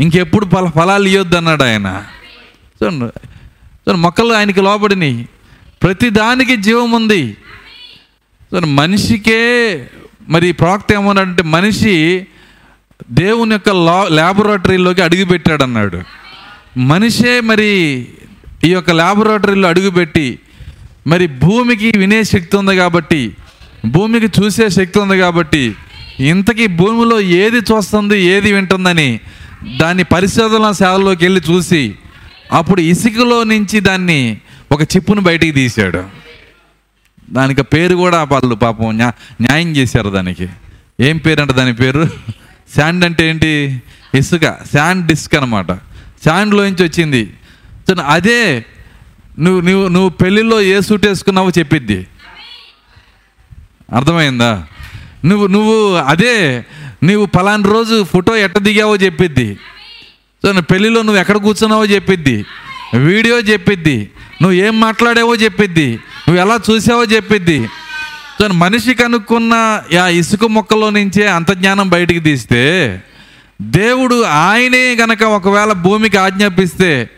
[0.00, 2.04] ఇంకెప్పుడు ఫల ఫలాలు ఇవ్వద్దు అన్నాడు ఆయన.
[2.82, 3.28] చూడండి
[3.86, 5.28] మొక్కలు ఆయనకి లోబడినాయి.
[5.82, 7.36] ప్రతి దానికి జీవం ఉంది.
[8.66, 9.40] మనిషికే
[10.28, 12.26] మరి ప్రవక్త ఏమన్నాడంటే మనిషి
[13.10, 16.00] దేవుని యొక్క లా ల్యాబొరేటరీలోకి అడుగుపెట్టాడు అన్నాడు
[16.76, 17.70] మనిషే మరి
[18.64, 20.38] ఈ యొక్క ల్యాబొరేటరీలో అడుగుపెట్టి
[21.06, 23.32] మరి భూమికి వినే శక్తి ఉంది కాబట్టి
[23.86, 25.74] భూమికి చూసే శక్తి ఉంది కాబట్టి
[26.20, 29.20] ఇంతకీ భూమిలో ఏది చూస్తుంది ఏది వింటుందని
[29.76, 31.94] దాన్ని పరిశోధన సేవల్లోకి వెళ్ళి చూసి
[32.52, 34.40] అప్పుడు ఇసుకలో నుంచి దాన్ని
[34.72, 36.04] ఒక చిప్పును బయటికి తీశాడు.
[37.30, 40.48] దానికి పేరు కూడా వాళ్ళు పాపం న్యా- న్యాయం చేశారు దానికి.
[41.00, 42.08] ఏం పేరు అంటే దాని పేరు?
[42.76, 43.82] శాండ్ అంటే ఏంటి?
[44.14, 45.72] ఇసుక శాండ్ డిస్క్ అనమాట
[46.24, 47.34] శాండ్లోంచి వచ్చింది.
[48.06, 48.64] అదే
[49.38, 52.06] నువ్వు నువ్వు నువ్వు పెళ్ళిలో ఏ సూట్ వేసుకున్నావో చెప్పిద్ది.
[53.92, 54.66] అర్థమైందా?
[55.24, 56.64] నువ్వు నువ్వు అదే
[57.04, 59.58] నువ్వు పలానా రోజు ఫోటో ఎట్ట దిగావో చెప్పిద్ది.
[60.50, 62.44] పెళ్ళిలో నువ్వు ఎక్కడ కూర్చున్నావో చెప్పిద్ది.
[62.94, 64.10] వీడియో చెప్పిద్ది.
[64.42, 65.88] నువ్వు ఏం మాట్లాడావో చెప్పిద్ది.
[66.28, 67.68] నువ్వు ఎలా చూసావో చెప్పిద్ది.
[68.40, 69.54] సో మనిషి కనుక్కున్న
[70.02, 72.62] ఆ ఇసుక మొక్కలో నుంచే అంత జ్ఞానం బయటికి తీస్తే
[73.62, 77.08] దేవుడు ఆయనే గనక ఒకవేళ భూమికి ఆజ్ఞాపిస్తే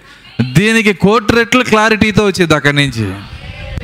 [0.53, 3.07] దీనికి కోటి రెట్లు క్లారిటీతో వచ్చేది అక్కడి నుంచి.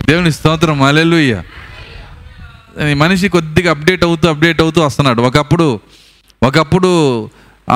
[0.06, 0.82] దేవుని స్తోత్రం.
[0.82, 1.42] అలెలుయ్య
[2.94, 5.22] మనిషి కొద్దిగా అప్డేట్ అవుతూ అప్డేట్ అవుతూ వస్తున్నాడు.
[5.22, 5.80] ఒకప్పుడు
[6.42, 6.90] ఒకప్పుడు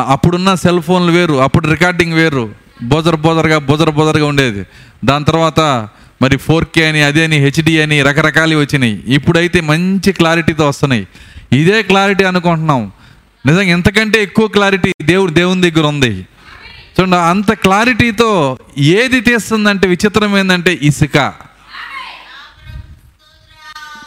[0.03, 2.55] అప్పుడున్న సెల్ ఫోన్లు వేరు అప్పుడు రికార్డింగ్ వేరు.
[2.83, 4.67] బోజర్ బోజర్గా బోజర్ బోజర్గా ఉండేది.
[5.05, 5.61] దాని తర్వాత
[6.23, 9.03] మరి ఫోర్ కే అని అదే అని హెచ్డి అని రకరకాలు వచ్చినాయి.
[9.07, 11.09] ఇప్పుడైతే మంచి క్లారిటీతో వస్తున్నాయి.
[11.53, 12.93] ఇదే క్లారిటీ అనుకుంటున్నాం.
[13.47, 16.27] నిజంగా ఎంతకంటే ఎక్కువ క్లారిటీ దేవుడు దేవుని దగ్గర ఉంది.
[17.01, 21.33] చూడండి అంత క్లారిటీతో ఏది తీస్తుందంటే విచిత్రం ఏంటంటే ఇసుక.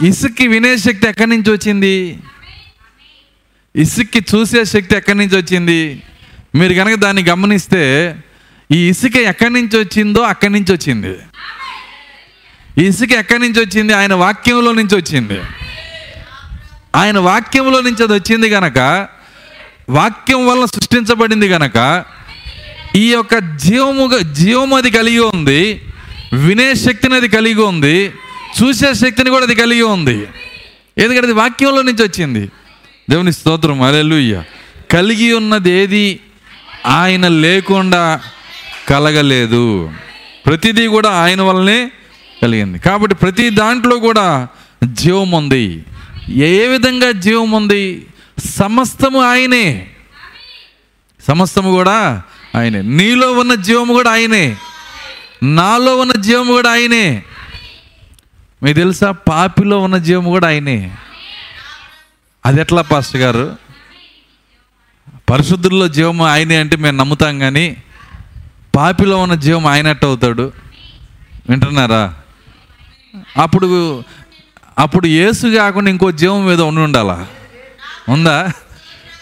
[0.04, 2.18] ఇసుక్కి వినే శక్తి ఎక్కడి నుంచి వచ్చింది?
[3.78, 6.02] ఇసుక్కి చూసే శక్తి ఎక్కడి నుంచి వచ్చింది?
[6.56, 8.16] మీరు కనుక దాన్ని గమనిస్తే
[8.72, 11.16] ఈ ఇసుక ఎక్కడి నుంచి వచ్చిందో అక్కడి నుంచి వచ్చింది.
[12.82, 13.94] ఈ ఇసుక ఎక్కడి నుంచి వచ్చింది?
[13.94, 15.42] ఆయన వాక్యంలో నుంచి వచ్చింది.
[16.96, 19.08] ఆయన వాక్యంలో నుంచి అది వచ్చింది గనక
[19.90, 22.06] వాక్యం వల్ల సృష్టించబడింది గనక
[22.96, 25.82] ఈ యొక్క జీవము జీవము అది కలిగి ఉంది
[26.34, 28.12] వినే శక్తిని అది కలిగి ఉంది
[28.62, 30.28] చూసే శక్తిని కూడా అది కలిగి ఉంది.
[30.98, 32.52] ఎందుకంటే అది వాక్యంలో నుంచి వచ్చింది.
[33.10, 34.44] దేవుని స్తోత్రం అలెలుయ్య
[34.92, 36.20] కలిగి ఉన్నది ఏది
[36.86, 38.22] ఆయన లేకుండా
[38.90, 39.92] కలగలేదు.
[40.46, 41.92] ప్రతిదీ కూడా ఆయన వల్లనే
[42.44, 42.80] కలిగింది.
[42.80, 44.48] కాబట్టి ప్రతి దాంట్లో కూడా
[44.86, 45.84] జీవం ఉంది.
[46.30, 48.06] ఏ విధంగా జీవం ఉంది?
[48.46, 49.88] సమస్తము ఆయనే.
[51.28, 52.22] సమస్తము కూడా
[52.56, 52.82] ఆయనే.
[52.82, 54.56] నీలో ఉన్న జీవము కూడా ఆయనే.
[55.44, 57.24] నాలో ఉన్న జీవము కూడా ఆయనే.
[58.64, 59.12] మీకు తెలుసా?
[59.12, 60.92] పాపిలో ఉన్న జీవము కూడా ఆయనే.
[62.46, 63.58] అది ఎట్లా పాస్టర్ గారు?
[65.30, 67.84] పరిశుద్ధుల్లో జీవము ఆయనే అంటే మేము నమ్ముతాం కానీ
[68.76, 70.52] పాపిలో ఉన్న జీవం ఆయనట్టు అవుతాడు.
[71.50, 72.16] వింటున్నారా?
[73.38, 74.04] అప్పుడు
[74.80, 77.28] అప్పుడు ఏసు కాకుండా ఇంకో జీవం ఏదో ఉండి ఉండాలా?
[78.10, 78.52] ఉందా?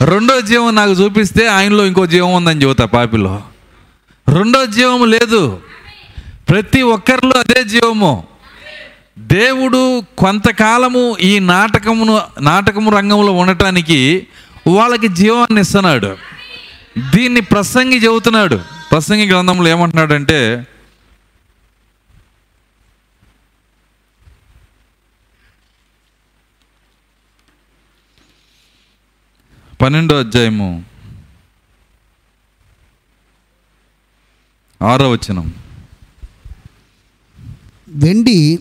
[0.02, 3.44] రెండో జీవం నాకు చూపిస్తే ఆయనలో ఇంకో జీవం ఉందని చెబుతా పాపిలో.
[4.30, 5.62] రెండో జీవము లేదు.
[6.50, 8.28] ప్రతి ఒక్కరిలో అదే జీవము.
[9.20, 14.28] దేవుడు కొంతకాలము ఈ నాటకమును నాటకము రంగంలో ఉండటానికి
[14.68, 16.18] వాళ్ళకి జీవాన్ని ఇస్తున్నాడు.
[17.16, 18.62] దీన్ని ప్రసంగి చెబుతున్నాడు.
[18.92, 20.68] ప్రసంగి గ్రంథంలో ఏమంటున్నాడంటే
[29.82, 30.86] పన్నెండో అధ్యాయము
[34.82, 35.54] ఆరో వచనం.
[37.96, 38.60] వెండి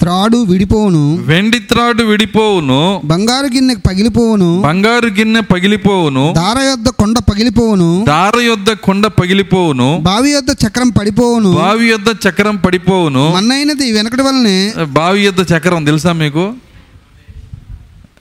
[0.00, 1.16] త్రాడు విడిపోవును.
[1.16, 3.02] వెండి త్రాడు విడిపోవును.
[3.04, 4.62] బంగారు గిన్నె పగిలిపోవును.
[4.64, 6.32] బంగారు గిన్నె పగిలిపోవును.
[6.36, 8.04] దార యొద్ద కొండ పగిలిపోవును.
[8.08, 9.98] దార యొద్ద కొండ పగిలిపోవును.
[10.02, 11.52] బావి యొద్ద చక్రం పడిపోవును.
[11.52, 13.34] బావి యొద్ద చక్రం పడిపోవును.
[13.34, 16.54] మన్నైనది వెనకటి వలనే బావి యొద్ద చక్రం తెలుసా మీకు?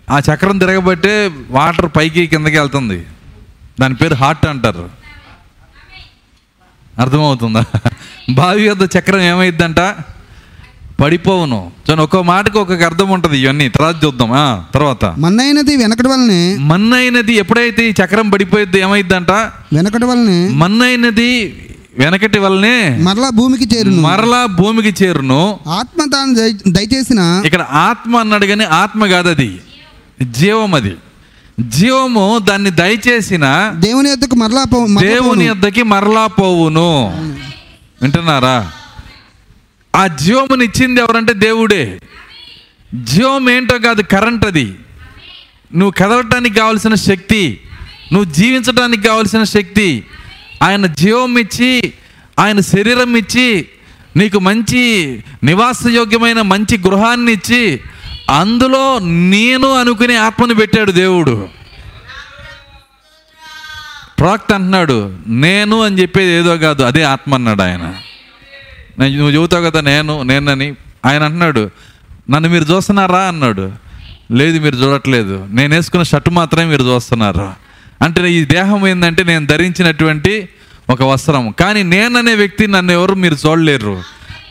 [0.09, 3.03] ఆ చక్రం తిరగబట్టే వాటర్ పైకి కిందకి వెళ్తుంది.
[3.79, 5.06] దాని పేరు హార్ట్ అంటారు.
[6.99, 7.65] అర్థమవుతుందా?
[8.29, 9.95] బావి యొద్ద చక్రం ఏమైందంట
[11.01, 11.71] పడిపోవును.
[11.89, 13.69] చూడండి ఒక్కో మాటకు ఒక్కొక్క అర్థం ఉంటుంది ఇవన్నీ.
[13.69, 14.31] తర్వాత చూద్దాం.
[14.31, 15.05] ఆ, తర్వాత.
[15.05, 19.31] మన్నైనది వెనకటి వలనే మన్నైనది ఎప్పుడైతే ఈ చక్రం పడిపోయిద్ది ఏమైందంట
[19.73, 21.63] వెనకటి వలనే మన్నైనది
[21.99, 24.01] వెనకటి వల్లనే మరలా భూమికి చేరును.
[24.01, 25.59] మరలా భూమికి చేరును.
[25.67, 29.57] ఆత్మ తాను దయ- దయచేసిన ఇక్కడ ఆత్మ అన్నాడు కానీ ఆత్మ కాదు అది
[30.21, 30.95] జీవం అది.
[31.59, 35.45] జీవము దాన్ని దయచేసిన దేవుని యొద్దకు మరలా పో- మరలా దేవుని.
[35.45, 36.89] యొద్దకి మరలా పోవును.
[38.01, 38.71] వింటున్నారా?
[39.95, 41.99] ఆ జీవముని ఇచ్చింది ఎవరంటే దేవుడే.
[43.03, 44.75] జీవం ఏంటో కాదు కరెంట్ అది
[45.75, 47.59] నువ్వు కదలటానికి కావలసిన శక్తి
[48.13, 50.03] నువ్వు జీవించడానికి కావలసిన శక్తి
[50.63, 51.93] ఆయన జీవం ఇచ్చి
[52.39, 53.65] ఆయన శరీరం ఇచ్చి
[54.15, 54.83] నీకు మంచి
[55.43, 57.79] నివాసయోగ్యమైన మంచి గృహాన్ని ఇచ్చి
[58.29, 61.49] అందులో నేను అనుకునే ఆత్మను పెట్టాడు దేవుడు.
[64.19, 67.95] ప్రవక్త అంటున్నాడు నేను అని చెప్పేది ఏదో కాదు అదే ఆత్మ అన్నాడు ఆయన.
[68.99, 70.75] నేను నువ్వు చెబుతావు కదా నేను నేనని.
[71.05, 71.69] ఆయన అంటున్నాడు
[72.29, 73.19] నన్ను మీరు చూస్తున్నారా?
[73.19, 73.71] అన్నాడు.
[74.31, 75.47] లేదు మీరు చూడట్లేదు.
[75.49, 77.53] నేను వేసుకున్న షర్టు మాత్రమే మీరు చూస్తున్నారు?
[78.01, 80.49] అంటే ఈ దేహం ఏంటంటే నేను ధరించినటువంటి
[80.89, 84.03] ఒక వస్త్రం కానీ నేననే వ్యక్తి నన్ను ఎవరు మీరు చూడలేరు.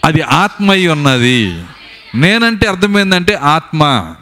[0.05, 1.62] అది ఆత్మ అయి ఉన్నది
[2.16, 4.14] నేనంటే అర్థమైందంటే ఆత్మ.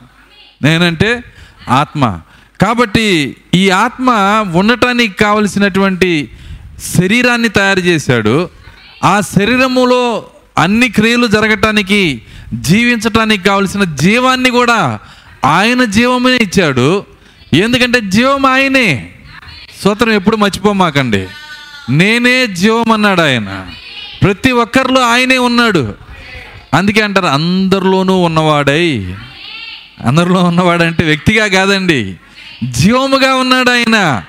[0.62, 1.24] నేనంటే
[1.68, 2.20] ఆత్మ.
[2.60, 4.10] కాబట్టి ఈ ఆత్మ
[4.54, 6.30] ఉండటానికి కావలసినటువంటి
[6.96, 8.48] శరీరాన్ని తయారు చేశాడు.
[9.04, 10.24] ఆ శరీరములో
[10.58, 12.22] అన్ని క్రియలు జరగటానికి
[12.54, 14.98] జీవించటానికి కావలసిన జీవాన్ని కూడా
[15.44, 17.04] ఆయన జీవమే ఇచ్చాడు.
[17.54, 19.10] ఎందుకంటే జీవం ఆయనే.
[19.84, 21.26] సూత్రం ఎప్పుడు మర్చిపోమాకండి
[21.90, 23.66] నేనే జీవం అన్నాడు ఆయన.
[24.22, 25.94] ప్రతి ఒక్కరిలో ఆయనే ఉన్నాడు.
[26.74, 29.14] అందుకే అంటారు అందరిలోనూ ఉన్నవాడై.
[30.06, 32.14] అందరిలో ఉన్నవాడంటే వ్యక్తిగా కాదండి.
[32.70, 34.22] జీవముగా ఉన్నాడు ఆయన.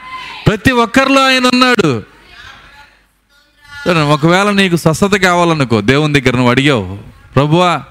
[0.48, 2.04] ప్రతి ఒక్కరిలో ఆయన ఉన్నాడు.
[3.90, 6.98] ఒకవేళ నీకు స్వస్థత కావాలనుకో దేవుని దగ్గర నువ్వు అడిగావు
[7.36, 7.82] ప్రభువా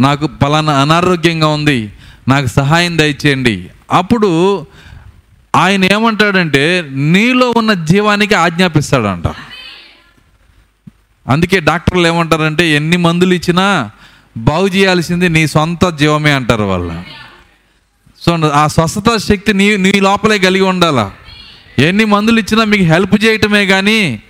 [0.00, 1.92] నాకు పలానా అనారోగ్యంగా ఉంది
[2.28, 3.66] నాకు సహాయం దయచేయండి.
[3.92, 4.66] అప్పుడు
[5.56, 9.24] ఆయన ఏమంటాడంటే నీలో ఉన్న జీవానికి ఆజ్ఞాపిస్తాడంట.
[11.28, 13.90] అందుకే డాక్టర్లు ఏమంటారంటే ఎన్ని మందులు ఇచ్చినా
[14.36, 17.02] బాగు చేయాల్సింది నీ సొంత జీవమే అంటారు వాళ్ళు.
[18.22, 21.10] సో ఆ స్వస్థత శక్తి నీ నీ లోపలే కలిగి ఉండాలా?
[21.78, 24.22] ఎన్ని మందులు ఇచ్చినా మీకు హెల్ప్ చేయటమే కానీ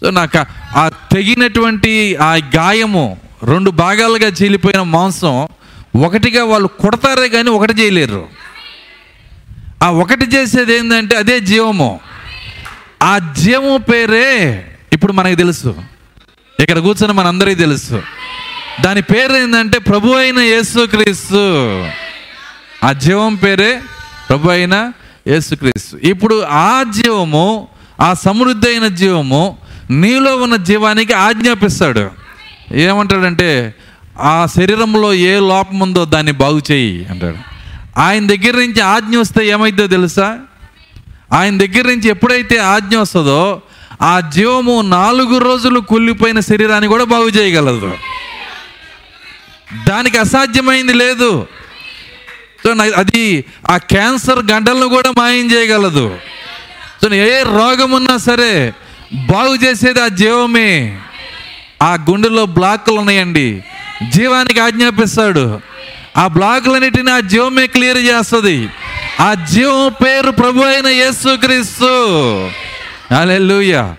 [0.00, 0.44] సో నాకు ఆ-
[0.76, 5.48] ఆ తెగినటువంటి ఆ గాయము రెండు భాగాలుగా చీలిపోయిన మాంసం
[5.96, 8.28] ఒకటిగా వాళ్ళు కొడతారే కానీ ఒకటి చేయలేరు.
[9.82, 12.00] ఆ ఒకటి చేసేది ఏంటంటే అదే జీవము.
[13.02, 15.97] ఆ జీవము పేరే ఇప్పుడు మనకి తెలుసు.
[16.60, 18.02] ఇక్కడ కూర్చొని మనందరికీ తెలుసు.
[18.80, 21.42] దాని పేరు ఏంటంటే ప్రభు అయిన యేసుక్రీస్తు
[22.86, 23.80] ఆ జీవం పేరే
[24.28, 24.92] ప్రభు అయిన
[25.26, 27.68] యేసుక్రీస్తు ఇప్పుడు ఆ జీవము
[28.00, 29.56] ఆ సమృద్ధి అయిన జీవము
[29.90, 32.10] నీలో ఉన్న జీవానికి ఆజ్ఞాపిస్తాడు.
[32.72, 33.74] ఏమంటాడంటే
[34.20, 37.38] ఆ శరీరంలో ఏ లోపం ఉందో దాన్ని బాగు చేయి అంటాడు.
[38.00, 40.38] ఆయన దగ్గర నుంచి ఆజ్ఞ వస్తే ఏమైందో తెలుసా?
[41.32, 43.62] ఆయన దగ్గర నుంచి ఎప్పుడైతే ఆజ్ఞ వస్తుందో
[44.02, 47.96] ఆ జీవము నాలుగు రోజులు కుళ్ళిపోయిన శరీరాన్ని కూడా బాగు చేయగలదు.
[49.88, 51.46] దానికి అసాధ్యమైంది లేదు.
[52.96, 56.18] అది ఆ క్యాన్సర్ గంటలను కూడా మాయం చేయగలదు.
[57.14, 58.74] ఏ రోగం ఉన్నా సరే
[59.14, 60.98] బాగు చేసేది ఆ జీవమే.
[61.82, 63.64] ఆ గుండెలో బ్లాక్లు ఉన్నాయండి.
[64.08, 65.60] జీవానికి ఆజ్ఞాపిస్తాడు.
[66.16, 68.68] ఆ బ్లాక్లన్నిటిని ఆ జీవమే క్లియర్ చేస్తుంది.
[69.20, 71.88] ఆ జీవం పేరు ప్రభు అయిన యేసుక్రీస్తు.
[73.14, 73.96] అలెల్లుయ్యా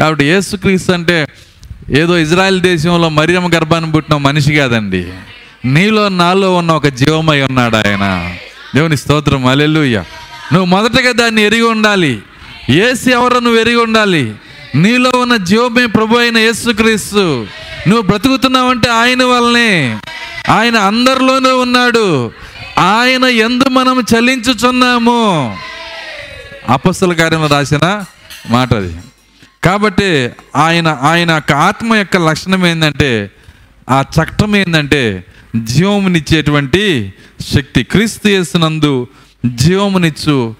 [0.00, 1.26] కాబట్టి యేసుక్రీస్తు అంటే
[1.96, 5.08] ఏదో ఇజ్రాయెల్ దేశంలో మరియమ్మ గర్భాన్ని పుట్టిన మనిషి కాదండి.
[5.64, 8.34] నీలో నాలో ఉన్న ఒక జీవమై ఉన్నాడు ఆయన.
[8.74, 9.96] దేవుని స్తోత్రం అలెలుయ్య
[10.52, 12.22] నువ్వు మొదటగా దాన్ని ఎరిగి ఉండాలి.
[12.70, 13.40] ఏసు ఎవరో?
[13.40, 14.34] నువ్వు ఎరిగి ఉండాలి.
[14.74, 17.46] నీలో ఉన్న జీవమే ప్రభు అయిన యేసుక్రీస్తు
[17.88, 19.98] నువ్వు బ్రతుకుతున్నావంటే ఆయన వల్లనే.
[20.48, 22.32] ఆయన అందరిలోనూ ఉన్నాడు.
[22.78, 25.56] ఆయన ఎందు మనం చలించుచున్నాము.
[26.68, 28.04] అపస్సుల కార్యంలో రాసిన
[28.50, 28.96] మాట అది.
[29.64, 33.30] కాబట్టి ఆయన ఆయన యొక్క ఆత్మ యొక్క లక్షణం ఏంటంటే
[33.90, 35.24] ఆ చట్టం ఏంటంటే
[35.56, 37.84] జీవమునిచ్చేటువంటి శక్తి.
[37.84, 39.06] క్రీస్తు చేసినందు
[39.46, 40.56] జీవమునిచ్చు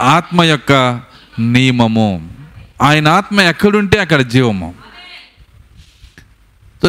[0.00, 1.00] ఆత్మ యొక్క
[1.38, 2.32] నియమము.
[2.82, 4.74] ఆయన ఆత్మ ఎక్కడుంటే అక్కడ జీవము.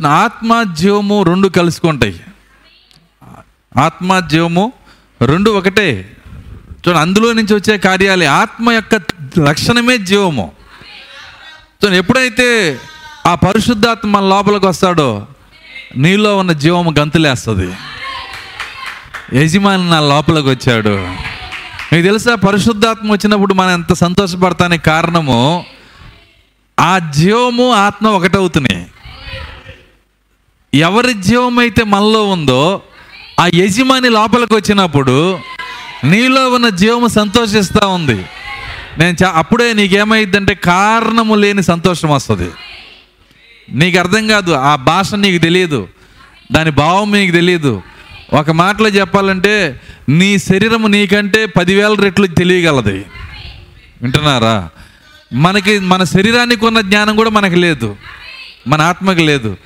[0.08, 2.20] ఆత్మ జీవము రెండు కలుసుకుంటాయి.
[3.78, 4.74] ఆత్మ జీవము
[5.22, 6.12] రెండు ఒకటే.
[6.88, 9.02] చూడండి అందులో నుంచి వచ్చే కార్యాలే ఆత్మ యొక్క
[9.40, 10.52] లక్షణమే జీవము.
[11.84, 12.80] సో ఎప్పుడైతే
[13.28, 15.28] ఆ పరిశుద్ధాత్మ మన లోపలికి వస్తాడో
[15.98, 17.76] నీలో ఉన్న జీవము గంతులేస్తుంది.
[19.34, 21.16] యజమాని నా లోపలికి వచ్చాడు.
[21.94, 22.36] మీకు తెలుసా?
[22.36, 25.66] పరిశుద్ధాత్మ వచ్చినప్పుడు మనం ఎంత సంతోషపడతానికి కారణము?
[26.80, 28.86] ఆ జీవము ఆత్మ ఒకటవుతున్నాయి
[30.74, 32.82] ఎవరి జీవం అయితే మనలో ఉందో
[33.40, 35.40] ఆ యజమాని లోపలికి వచ్చినప్పుడు
[36.06, 38.26] నీలో ఉన్న జీవము సంతోషిస్తూ ఉంది.
[38.98, 42.50] నేను చా అప్పుడే నీకేమైందంటే కారణము లేని సంతోషం వస్తుంది.
[43.70, 45.88] నీకు అర్థం కాదు ఆ భాష నీకు తెలియదు
[46.52, 47.82] దాని భావం నీకు తెలియదు
[48.34, 53.06] ఒక మాటలో చెప్పాలంటే నీ శరీరము నీకంటే పదివేల రెట్లు తెలియగలది.
[54.02, 54.70] వింటున్నారా?
[55.34, 57.96] మనకి మన శరీరానికి ఉన్న జ్ఞానం కూడా మనకి లేదు.
[58.68, 59.58] మన ఆత్మకి లేదు.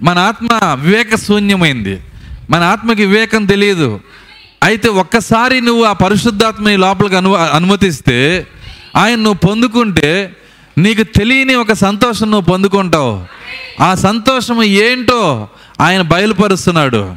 [0.00, 2.00] మన ఆత్మ వివేక శూన్యమైంది.
[2.50, 4.00] మన ఆత్మకి వివేకం తెలియదు
[4.64, 8.46] అయితే ఒక్కసారి నువ్వు ఆ పరిశుద్ధాత్మ లోపలికి అను అనుమతిస్తే
[8.96, 10.36] ఆయన నువ్వు పొందుకుంటే
[10.78, 13.26] నీకు తెలియని ఒక సంతోషం నువ్వు పొందుకుంటావు.
[13.82, 15.48] ఆ సంతోషం ఏంటో
[15.80, 17.16] ఆయన బయలుపరుస్తున్నాడు.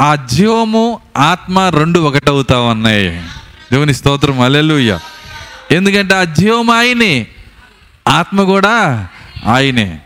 [0.00, 3.22] ఆ జీవము ఆత్మ రెండు ఒకటవుతా ఉన్నాయి.
[3.72, 4.98] దేవుని స్తోత్రం అలెలుయ్య
[5.70, 7.26] ఎందుకంటే ఆ జీవం ఆయనే
[8.08, 9.08] ఆత్మ కూడా
[9.46, 9.98] ఆయనే.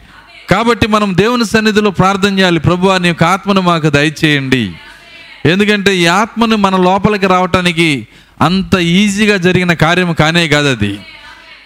[0.50, 2.60] కాబట్టి మనం దేవుని సన్నిధిలో ప్రార్థన చేయాలి.
[2.60, 4.72] ప్రభు నీ యొక్క ఆత్మను మాకు దయచేయండి.
[5.46, 8.06] ఎందుకంటే ఈ ఆత్మను మన లోపలికి రావటానికి
[8.42, 10.98] అంత ఈజీగా జరిగిన కార్యం కానే కాదు అది.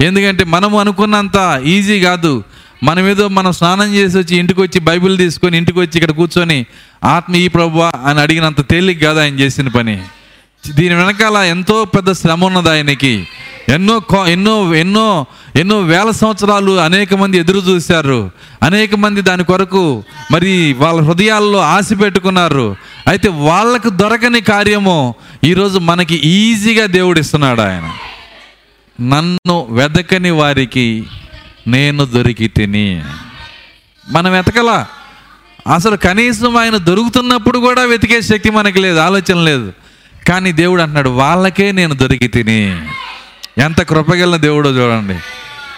[0.01, 2.43] ఎందుకంటే మనము అనుకున్నంత ఈజీ కాదు.
[2.83, 6.67] మనం ఏదో మనం స్నానం చేసి వచ్చి ఇంటికి వచ్చి బైబిల్ తీసుకొని ఇంటికి వచ్చి ఇక్కడ కూర్చొని
[7.05, 10.03] ఆత్మ ఈ ప్రభు అని అడిగినంత తేలిక కాదు ఆయన చేసిన పని.
[10.71, 13.27] దీని వెనకాల ఎంతో పెద్ద శ్రమ ఉన్నది ఆయనకి.
[13.69, 18.31] ఎన్నో ఎన్నో ఎన్నో ఎన్నో వేల సంవత్సరాలు అనేక మంది ఎదురు చూశారు.
[18.63, 22.77] అనేక మంది దాని కొరకు మరి వాళ్ళ హృదయాల్లో ఆశ పెట్టుకున్నారు.
[23.09, 27.93] అయితే వాళ్ళకు దొరకని కార్యము ఈరోజు మనకి ఈజీగా దేవుడు ఇస్తున్నాడు ఆయన.
[29.01, 31.05] నన్ను వెదకని వారికి
[31.69, 33.03] నేను దొరికి తిని
[34.11, 34.87] మనం వెతకలా.
[35.75, 39.73] అసలు కనీసం ఆయన దొరుకుతున్నప్పుడు కూడా వెతికే శక్తి మనకి లేదు ఆలోచన లేదు.
[40.29, 42.89] కానీ దేవుడు అంటున్నాడు వాళ్ళకే నేను దొరికి తిని
[43.59, 45.19] ఎంత కృపగల దేవుడో చూడండి.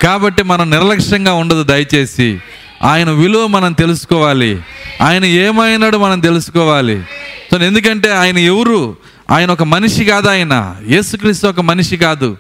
[0.03, 2.41] కాబట్టి మనం నిర్లక్ష్యంగా ఉండదు దయచేసి.
[2.85, 4.63] ఆయన విలువ మనం తెలుసుకోవాలి.
[5.03, 7.03] ఆయన ఏమైనాడు మనం తెలుసుకోవాలి.
[7.51, 8.97] సో ఎందుకంటే ఆయన ఎవరు?
[9.31, 10.77] ఆయన ఒక మనిషి కాదు ఆయన.
[10.89, 12.37] యేసుక్రీస్తు ఒక మనిషి కాదు.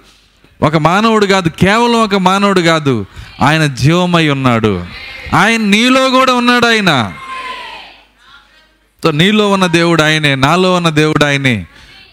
[0.63, 1.49] ఒక మానవుడు కాదు.
[1.49, 3.07] కేవలం ఒక మానవుడు కాదు.
[3.43, 4.85] ఆయన జీవమై ఉన్నాడు.
[5.35, 7.13] ఆయన నీలో కూడా ఉన్నాడు ఆయన.
[9.03, 11.67] సో నీలో ఉన్న దేవుడు ఆయనే నాలో ఉన్న దేవుడు ఆయనే.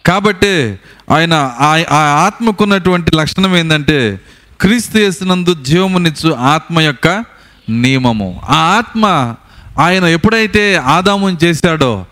[0.05, 0.79] కాబట్టి
[1.11, 4.19] ఆయన ఆ- ఆ ఆత్మకున్నటువంటి లక్షణం ఏంటంటే
[4.61, 7.23] క్రీస్తు చేసినందు జీవమునిచ్చు ఆత్మ యొక్క
[7.69, 8.41] నియమము.
[8.49, 9.35] ఆ ఆత్మ
[9.79, 12.05] ఆయన ఎప్పుడైతే ఆదాముని చేశాడో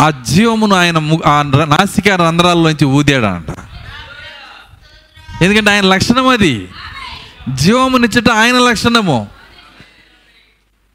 [0.00, 3.56] ఆ జీవమును ఆయన ము- ఆ నాసిక రంధ్రాల్లోంచి ఊదాడంట.
[5.42, 6.68] ఎందుకంటే ఆయన లక్షణం అది.
[7.54, 9.26] జీవమునిచ్చట ఆయన లక్షణము.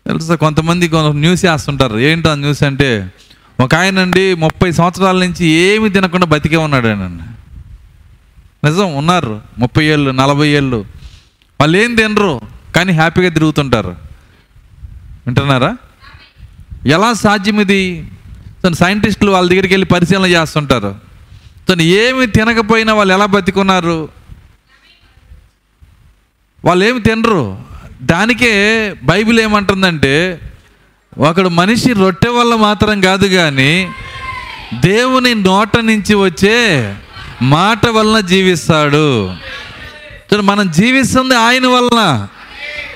[0.07, 0.35] తెలుసా?
[0.35, 1.99] కొంతమంది కొంత న్యూస్ వేస్తుంటారు.
[1.99, 3.11] ఏంటి ఆ న్యూస్ అంటే
[3.59, 7.19] ఒక ఆయన అండి ముప్పై సంవత్సరాల నుంచి ఏమి తినకుండా బతికే ఉన్నాడు ఆయన
[8.63, 9.41] నిజం ఉన్నారు.
[9.57, 10.85] ముప్పై ఏళ్ళు నలభై ఏళ్ళు.
[11.61, 12.41] వాళ్ళు ఏం తినరు.
[12.79, 13.89] కానీ హ్యాపీగా తిరుగుతుంటారు.
[15.27, 15.77] వింటున్నారా?
[16.85, 18.07] ఎలా సాధ్యం ఇది?
[18.63, 20.95] తను సైంటిస్టులు వాళ్ళ దగ్గరికి వెళ్ళి పరిశీలన చేస్తుంటారు.
[21.69, 24.09] తను ఏమి తినకపోయినా వాళ్ళు ఎలా బతికున్నారు?
[26.65, 27.57] వాళ్ళు ఏమి తినరు.
[28.01, 30.39] దానికే బైబిల్ ఏమంటుందంటే
[31.17, 33.91] ఒకడు మనిషి రొట్టె వల్ల మాత్రం కాదు కానీ
[34.73, 36.95] దేవుని నోట నుంచి వచ్చే
[37.41, 39.35] మాట వలన జీవిస్తాడు.
[40.41, 42.27] మనం జీవిస్తుంది ఆయన వలన.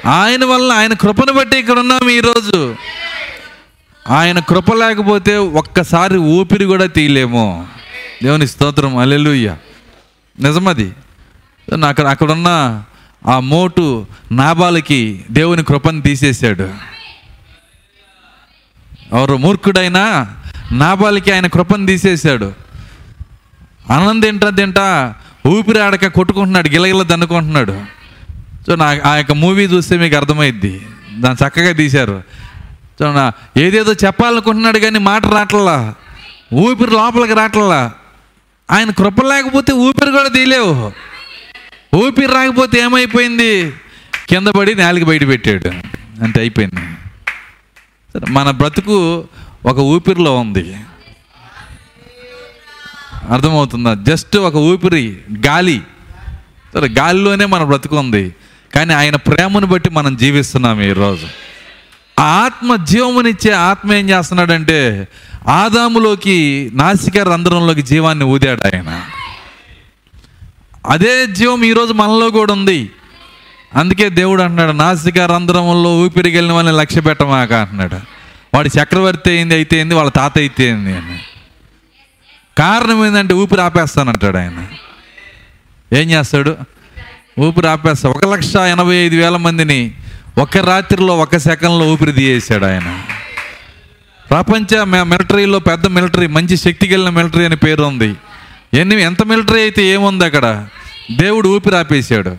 [0.06, 2.76] ఆయన వల్ల ఆయన కృపను బట్టి ఇక్కడ ఉన్నాం ఈరోజు.
[4.10, 7.68] ఆయన కృప లేకపోతే ఒక్కసారి ఊపిరి కూడా తీయలేము.
[8.24, 8.98] దేవుని స్తోత్రం.
[8.98, 9.56] అల్లెలుయ్య
[10.40, 10.94] నిజమది.
[11.88, 12.84] అక్కడ అక్కడున్న
[13.26, 16.74] ఆ మోటు నాబాలకి దేవుని కృపను తీసేశాడు.
[19.14, 20.34] ఎవరు మూర్ఖుడైనా
[20.72, 22.54] నాబాలకి ఆయన కృపను తీసేశాడు.
[23.90, 25.14] అన్నం తింటా తింటా
[25.48, 28.03] ఊపిరి ఆడక కొట్టుకుంటున్నాడు గిలగిల దన్నుకుంటున్నాడు
[28.68, 30.88] సో నా ఆ యొక్క మూవీ చూస్తే మీకు అర్థమైద్ది.
[31.18, 32.24] దాన్ని చక్కగా తీశారు.
[33.00, 35.96] సో నా ఏదేదో చెప్పాలనుకుంటున్నాడు కానీ మాట రావట్లా
[36.54, 37.94] ఊపిరి లోపలికి రావట్లా
[38.72, 40.92] ఆయన కృప లేకపోతే ఊపిరి కూడా తీయలేవు.
[41.96, 43.72] ఊపిరి రాకపోతే ఏమైపోయింది?
[44.30, 45.68] కింద పడి నేలకి బయట పెట్టాడు.
[46.24, 46.82] అంతే అయిపోయింది.
[48.14, 49.28] సరే మన బ్రతుకు
[49.66, 50.76] ఒక ఊపిరిలో ఉంది.
[53.30, 53.94] అర్థమవుతుందా?
[53.94, 55.82] జస్ట్ ఒక ఊపిరి గాలి.
[56.74, 58.36] సరే గాలిలోనే మన బ్రతుకు ఉంది.
[58.76, 61.28] కానీ ఆయన ప్రేమను బట్టి మనం జీవిస్తున్నాం ఈరోజు.
[62.20, 65.08] ఆ ఆత్మ జీవమునిచ్చే ఆత్మ ఏం చేస్తున్నాడంటే
[65.48, 69.04] ఆదాములోకి నాసిక రంధ్రంలోకి జీవాన్ని ఊదాడు ఆయన.
[70.90, 72.90] అదే జీవం ఈరోజు మనలో కూడా ఉంది.
[73.76, 77.96] అందుకే దేవుడు అంటున్నాడు నాసిక రంధ్రంలో ఊపిరికి వాళ్ళని లక్ష్య పెట్టమాక అంటున్నాడు.
[78.54, 79.96] వాడి చక్రవర్తి అయింది అయితే ఏంది?
[79.96, 81.20] వాళ్ళ తాత అయితే ఏంది అని.
[82.58, 84.68] కారణం ఏంటంటే ఊపిరి ఆపేస్తానంటాడు ఆయన.
[85.94, 86.58] ఏం చేస్తాడు?
[87.40, 88.10] ఊపిరి ఆపేస్తా.
[88.10, 89.92] ఒక లక్ష ఎనభై ఐదు వేల మందిని
[90.38, 93.02] ఒక రాత్రిలో ఒక సెకండ్లో ఊపిరి తీయేశాడు ఆయన.
[94.30, 98.16] ప్రపంచ మిలిటరీలో పెద్ద మిలిటరీ మంచి శక్తి కలిగిన మిలిటరీ అని పేరు ఉంది.
[98.74, 100.68] ఎన్ని ఎంత మిలిటరీ అయితే ఏముంది అక్కడ?
[101.12, 102.38] దేవుడు ఊపిరి ఆపేశాడు.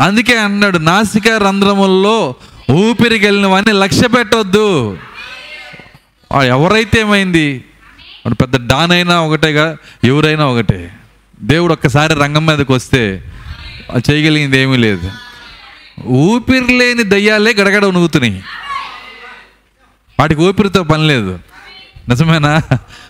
[0.00, 2.34] అందుకే అన్నాడు నాసిక రంధ్రముల్లో
[2.70, 4.98] ఊపిరి వెళ్ళినవన్నీ లక్ష్య పెట్టొద్దు.
[6.42, 7.64] ఎవరైతే ఏమైంది?
[8.32, 10.90] పెద్ద డాన్ అయినా ఒకటేగా ఎవరైనా ఒకటే.
[11.42, 13.24] దేవుడు ఒక్కసారి రంగం మీదకి వస్తే
[14.10, 15.10] చేయగలిగింది ఏమీ లేదు.
[16.06, 18.42] ఊపిరి లేని దయ్యాలే గడగడ ఉనుగుతున్నాయి
[20.20, 21.38] వాటికి ఊపిరితో పని లేదు.
[22.08, 22.58] నిజమేనా?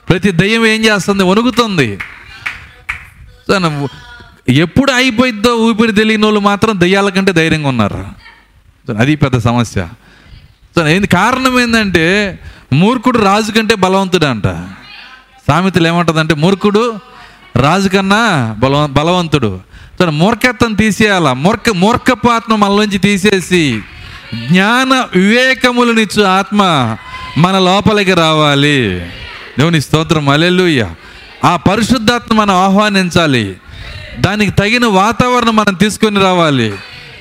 [0.08, 1.22] ప్రతి దయ్యం ఏం చేస్తుంది?
[1.22, 1.98] వణుకుతుంది.
[3.48, 3.88] సో
[4.48, 8.06] ఎప్పుడు అయిపోయిద్దో ఊపిరి తెలియని వాళ్ళు మాత్రం దయ్యాల కంటే ధైర్యంగా ఉన్నారు.
[8.98, 9.88] అది పెద్ద సమస్య.
[10.76, 12.38] సో ఏంది కారణం ఏంటంటే
[12.72, 14.46] మూర్ఖుడు రాజు కంటే బలవంతుడు అంట
[15.48, 17.00] సామెతలు ఏమంటుందంటే మూర్ఖుడు
[17.56, 19.60] రాజు కన్నా బలవ బలవంతుడు.
[20.00, 21.32] తన మూర్ఖత్వం తీసేయాల?
[21.32, 23.80] మూర్ఖ మూర్ఖపు ఆత్మ మనలోంచి తీసేసి
[24.34, 26.62] జ్ఞాన వివేకములనిచ్చు ఆత్మ
[27.38, 28.98] మన లోపలికి రావాలి.
[29.58, 30.28] దేవుని స్తోత్రం.
[30.28, 30.88] అలెలుయ్య
[31.44, 33.56] ఆ పరిశుద్ధాత్మ మనం ఆహ్వానించాలి.
[34.18, 36.72] దానికి తగిన వాతావరణం మనం తీసుకొని రావాలి.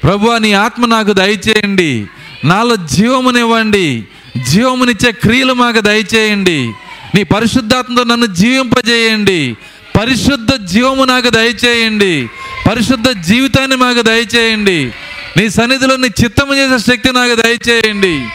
[0.04, 2.08] ప్రభు నీ ఆత్మ నాకు దయచేయండి.
[2.46, 4.04] నాలో జీవమునివ్వండి.
[4.50, 6.72] జీవమునిచ్చే క్రియలు మాకు దయచేయండి.
[7.16, 9.58] నీ పరిశుద్ధాత్మతో నన్ను జీవింపజేయండి.
[10.02, 12.30] పరిశుద్ధ జీవము నాకు దయచేయండి.
[12.70, 14.92] పరిశుద్ధ జీవితాన్ని మాకు దయచేయండి.
[15.38, 18.28] నీ సన్నిధిలో నీ చిత్తము చేసే శక్తి నాకు దయచేయండి.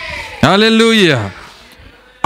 [0.47, 1.31] హల్లెలూయా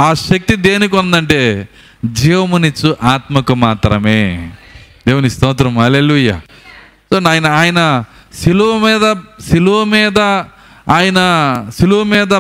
[0.01, 1.69] ఆ శక్తి దేనికి ఉందంటే
[2.05, 4.51] జీవమునిచ్చు ఆత్మకు మాత్రమే.
[5.09, 5.79] దేవుని స్తోత్రం.
[5.79, 6.41] అలెలుయ్య
[7.13, 8.05] సో ఆయన ఆయన
[8.43, 9.15] శిలువ మీద
[9.51, 10.19] శిలువ మీద
[10.89, 11.19] ఆయన
[11.81, 12.33] శిలువ మీద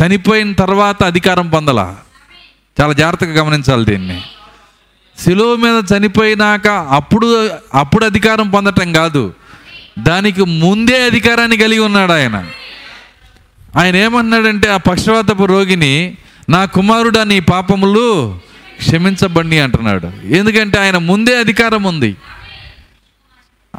[0.00, 1.96] చనిపోయిన తర్వాత అధికారం పొందలా?
[2.80, 4.22] చాలా జాగ్రత్తగా గమనించాలి దీన్ని.
[5.20, 9.34] శిలువ మీద చనిపోయినాక అప్పుడు అప్పుడు అధికారం పొందటం కాదు.
[9.98, 12.46] దానికి ముందే అధికారాన్ని కలిగి ఉన్నాడు ఆయన.
[13.76, 16.16] ఆయన ఏమన్నాడంటే ఆ పక్షవాతపు రోగిని
[16.48, 18.38] నా కుమారుడా నీ పాపములు
[18.78, 20.06] క్షమించబండి అంటున్నాడు.
[20.24, 22.16] ఎందుకంటే ఆయన ముందే అధికారం ఉంది.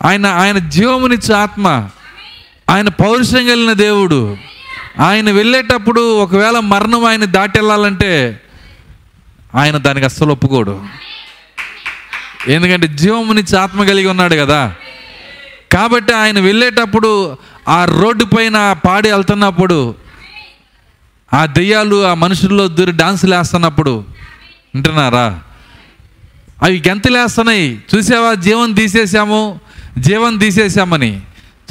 [0.04, 1.90] ఆయన ఆయన జీవమునిచ్చే ఆత్మ
[2.70, 4.38] ఆయన పౌరుషం కలిగిన దేవుడు.
[5.00, 8.42] ఆయన వెళ్ళేటప్పుడు ఒకవేళ మరణం ఆయన దాటి వెళ్ళాలంటే
[9.56, 10.82] ఆయన దానికి అస్సలు ఒప్పుకోడు.
[12.48, 14.74] ఎందుకంటే జీవమునిచ్చి ఆత్మ కలిగి ఉన్నాడు కదా.
[15.74, 17.38] కాబట్టి ఆయన వెళ్ళేటప్పుడు
[17.70, 19.96] ఆ రోడ్డు పైన పాడి వెళ్తున్నప్పుడు
[21.34, 24.04] ఆ దెయ్యాలు ఆ మనుషుల్లో దూరి డాన్సులు వేస్తున్నప్పుడు
[24.76, 25.40] వింటున్నారా?
[26.64, 28.34] అవి గెంతలేస్తున్నాయి చూసావా?
[28.34, 29.60] జీవం తీసేసాము
[29.98, 31.22] జీవం తీసేసామని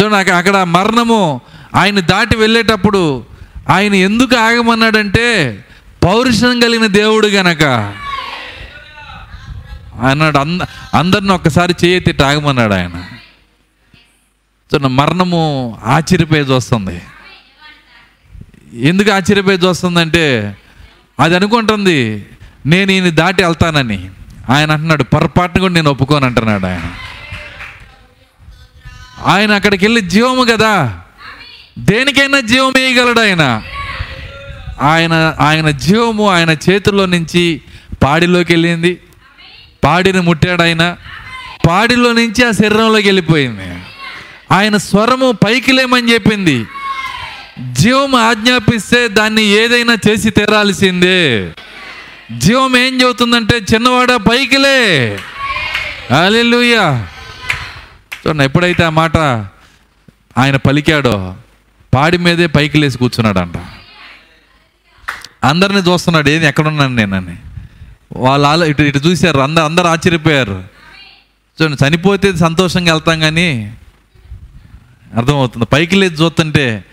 [0.02, 1.40] చూడండి అక్కడ మరణము
[1.74, 3.24] ఆయన దాటి వెళ్ళేటప్పుడు
[3.70, 5.58] ఆయన ఎందుకు ఆగమన్నాడంటే
[6.04, 7.94] పౌరుషం కలిగిన దేవుడు గనక.
[10.00, 10.60] అన్నాడు అంద
[10.94, 13.04] అందరిని ఒక్కసారి చేయెత్తి తాగమన్నాడు ఆయన.
[14.74, 17.02] చూడండి మరణము ఆశ్చర్యపోయి చూస్తుంది.
[18.74, 20.56] ఎందుకు ఆశ్చర్యపోయి చూస్తుందంటే
[21.20, 22.26] అది అనుకుంటుంది
[22.66, 24.10] నేను ఈయన దాటి వెళ్తానని.
[24.50, 26.94] ఆయన అంటున్నాడు పొరపాటును కూడా నేను ఒప్పుకోను అంటున్నాడు ఆయన.
[29.26, 31.00] ఆయన అక్కడికి వెళ్ళి జీవము కదా.
[31.78, 33.62] దేనికైనా జీవం వేయగలడు ఆయన.
[34.80, 37.60] ఆయన ఆయన జీవము ఆయన చేతుల్లో నుంచి
[38.02, 38.98] పాడిలోకి వెళ్ళింది.
[39.84, 40.96] పాడిని ముట్టాడు ఆయన.
[41.66, 43.80] పాడిలో నుంచి ఆ శరీరంలోకి వెళ్ళిపోయింది.
[44.52, 46.66] ఆయన స్వరము పైకి లేమని చెప్పింది.
[47.72, 51.52] జీవం ఆజ్ఞాపిస్తే దాన్ని ఏదైనా చేసి తీరాల్సిందే.
[52.38, 55.18] జీవం ఏం చెబుతుందంటే చిన్నవాడ పైకిలే
[56.24, 57.06] అలెలుయ్యా
[58.26, 59.16] చూడండి ఎప్పుడైతే ఆ మాట
[60.38, 61.34] ఆయన పలికాడో
[61.94, 63.54] పాడి మీదే పైకి లేచి కూర్చున్నాడంట.
[65.44, 67.36] అందరిని చూస్తున్నాడు ఏది ఎక్కడున్నాను నేనని?
[68.16, 70.64] వాళ్ళు ఆలో ఇటు ఇటు చూశారు అందరు అందరు ఆశ్చర్యపోయారు.
[71.62, 73.74] చూడండి చనిపోతే సంతోషంగా వెళ్తాం కానీ
[75.16, 75.66] అర్థమవుతుంది.
[75.66, 76.84] పైకి లేదు చూస్తుంటే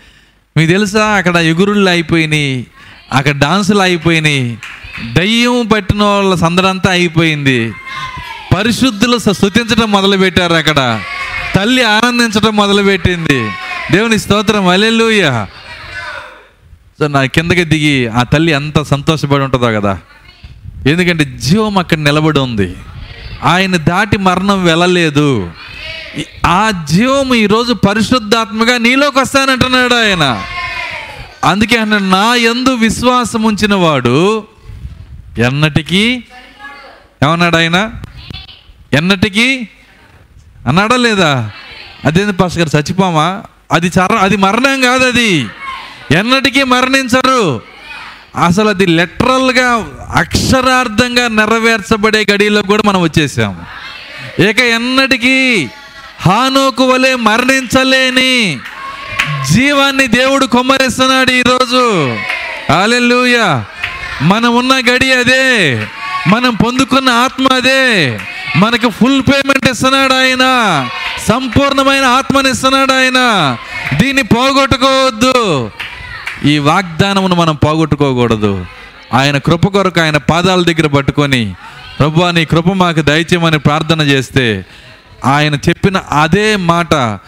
[0.56, 2.66] మీకు తెలుసా అక్కడ ఎగురుళ్ళు అయిపోయినాయి
[3.12, 4.58] అక్కడ డాన్సులు అయిపోయినాయి
[5.12, 7.72] దయ్యం పట్టిన వాళ్ళ సందడంతా అయిపోయింది.
[8.56, 11.00] పరిశుద్ధులు స్థుతించడం మొదలుపెట్టారు అక్కడ.
[11.54, 13.50] తల్లి ఆనందించడం మొదలుపెట్టింది.
[13.92, 15.46] దేవుని స్తోత్రం అలెలుయ్య
[16.98, 19.98] సో నా కిందకి దిగి ఆ తల్లి ఎంత సంతోషపడి ఉంటుందో కదా.
[20.86, 22.76] ఎందుకంటే జీవం అక్కడ నిలబడి ఉంది.
[23.44, 25.50] ఆయన దాటి మరణం వెళ్ళలేదు.
[26.46, 30.44] ఆ జీవం ఈరోజు పరిశుద్ధాత్మగా నీలోకి వస్తానంటున్నాడు ఆయన.
[31.44, 34.46] అందుకే ఆయన నా ఎందు విశ్వాసం ఉంచిన వాడు
[35.38, 36.22] ఎన్నటికీ
[37.24, 37.92] ఏమన్నాడు ఆయన?
[38.92, 39.68] ఎన్నటికీ
[40.66, 41.50] అన్నాడా లేదా
[42.04, 43.42] అదేంది పాస్ గారు చచ్చిపోమా?
[43.72, 45.46] అది చర అది మరణం కాదు అది.
[46.10, 47.62] ఎన్నటికీ మరణించరు.
[48.44, 53.62] అసలు అది లెటరల్గా అక్షరార్థంగా నెరవేర్చబడే గడిలో కూడా మనం వచ్చేసాము
[54.42, 55.68] ఇక ఎన్నటికీ
[56.20, 58.58] హానోకు వలె మరణించలేని
[59.52, 62.16] జీవాన్ని దేవుడు కొమ్మరిస్తున్నాడు ఈరోజు.
[62.82, 63.62] అలెలుయ
[64.22, 65.86] మనం ఉన్న గడి అదే.
[66.26, 68.18] మనం పొందుకున్న ఆత్మ అదే.
[68.56, 70.44] మనకు ఫుల్ పేమెంట్ ఇస్తున్నాడు ఆయన.
[71.28, 73.56] సంపూర్ణమైన ఆత్మని ఇస్తున్నాడు ఆయన.
[74.00, 75.70] దీన్ని పోగొట్టుకోవద్దు.
[76.44, 78.66] ఈ వాగ్దానమును మనం పోగొట్టుకోకూడదు.
[79.14, 81.54] ఆయన కృప కొరకు ఆయన పాదాల దగ్గర పట్టుకొని
[81.98, 84.66] ప్రభు నీ కృప మాకు దయచేయమని ప్రార్థన చేస్తే
[85.24, 87.18] ఆయన చెప్పిన అదే మాట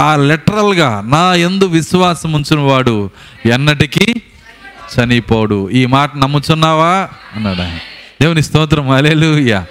[0.00, 3.10] ఆ లెటరల్గా నా ఎందు విశ్వాసం ఉంచిన వాడు
[3.46, 4.14] ఎన్నటికీ
[4.96, 5.70] చనిపోడు.
[5.70, 7.08] ఈ మాట నమ్ముచున్నావా?
[7.36, 7.78] అన్నాడు ఆయన.
[8.22, 9.64] దేవుని స్తోత్రం అలేలుయ్య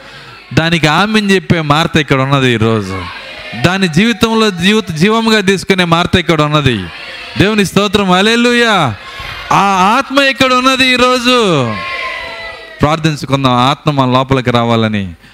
[0.53, 3.01] దానికి ఆమెను చెప్పే మార్త ఇక్కడ ఉన్నది ఈరోజు.
[3.66, 6.86] దాని జీవితంలో జీవిత జీవంగా తీసుకునే మార్త ఇక్కడ ఉన్నది.
[7.38, 8.93] దేవుని స్తోత్రం అలేలుయ్య
[9.52, 11.66] ఆ ఆత్మ ఇక్కడ ఉన్నది ఈరోజు?
[12.82, 15.16] ప్రార్థించుకుందాం ఆత్మ మన లోపలికి రావాలని.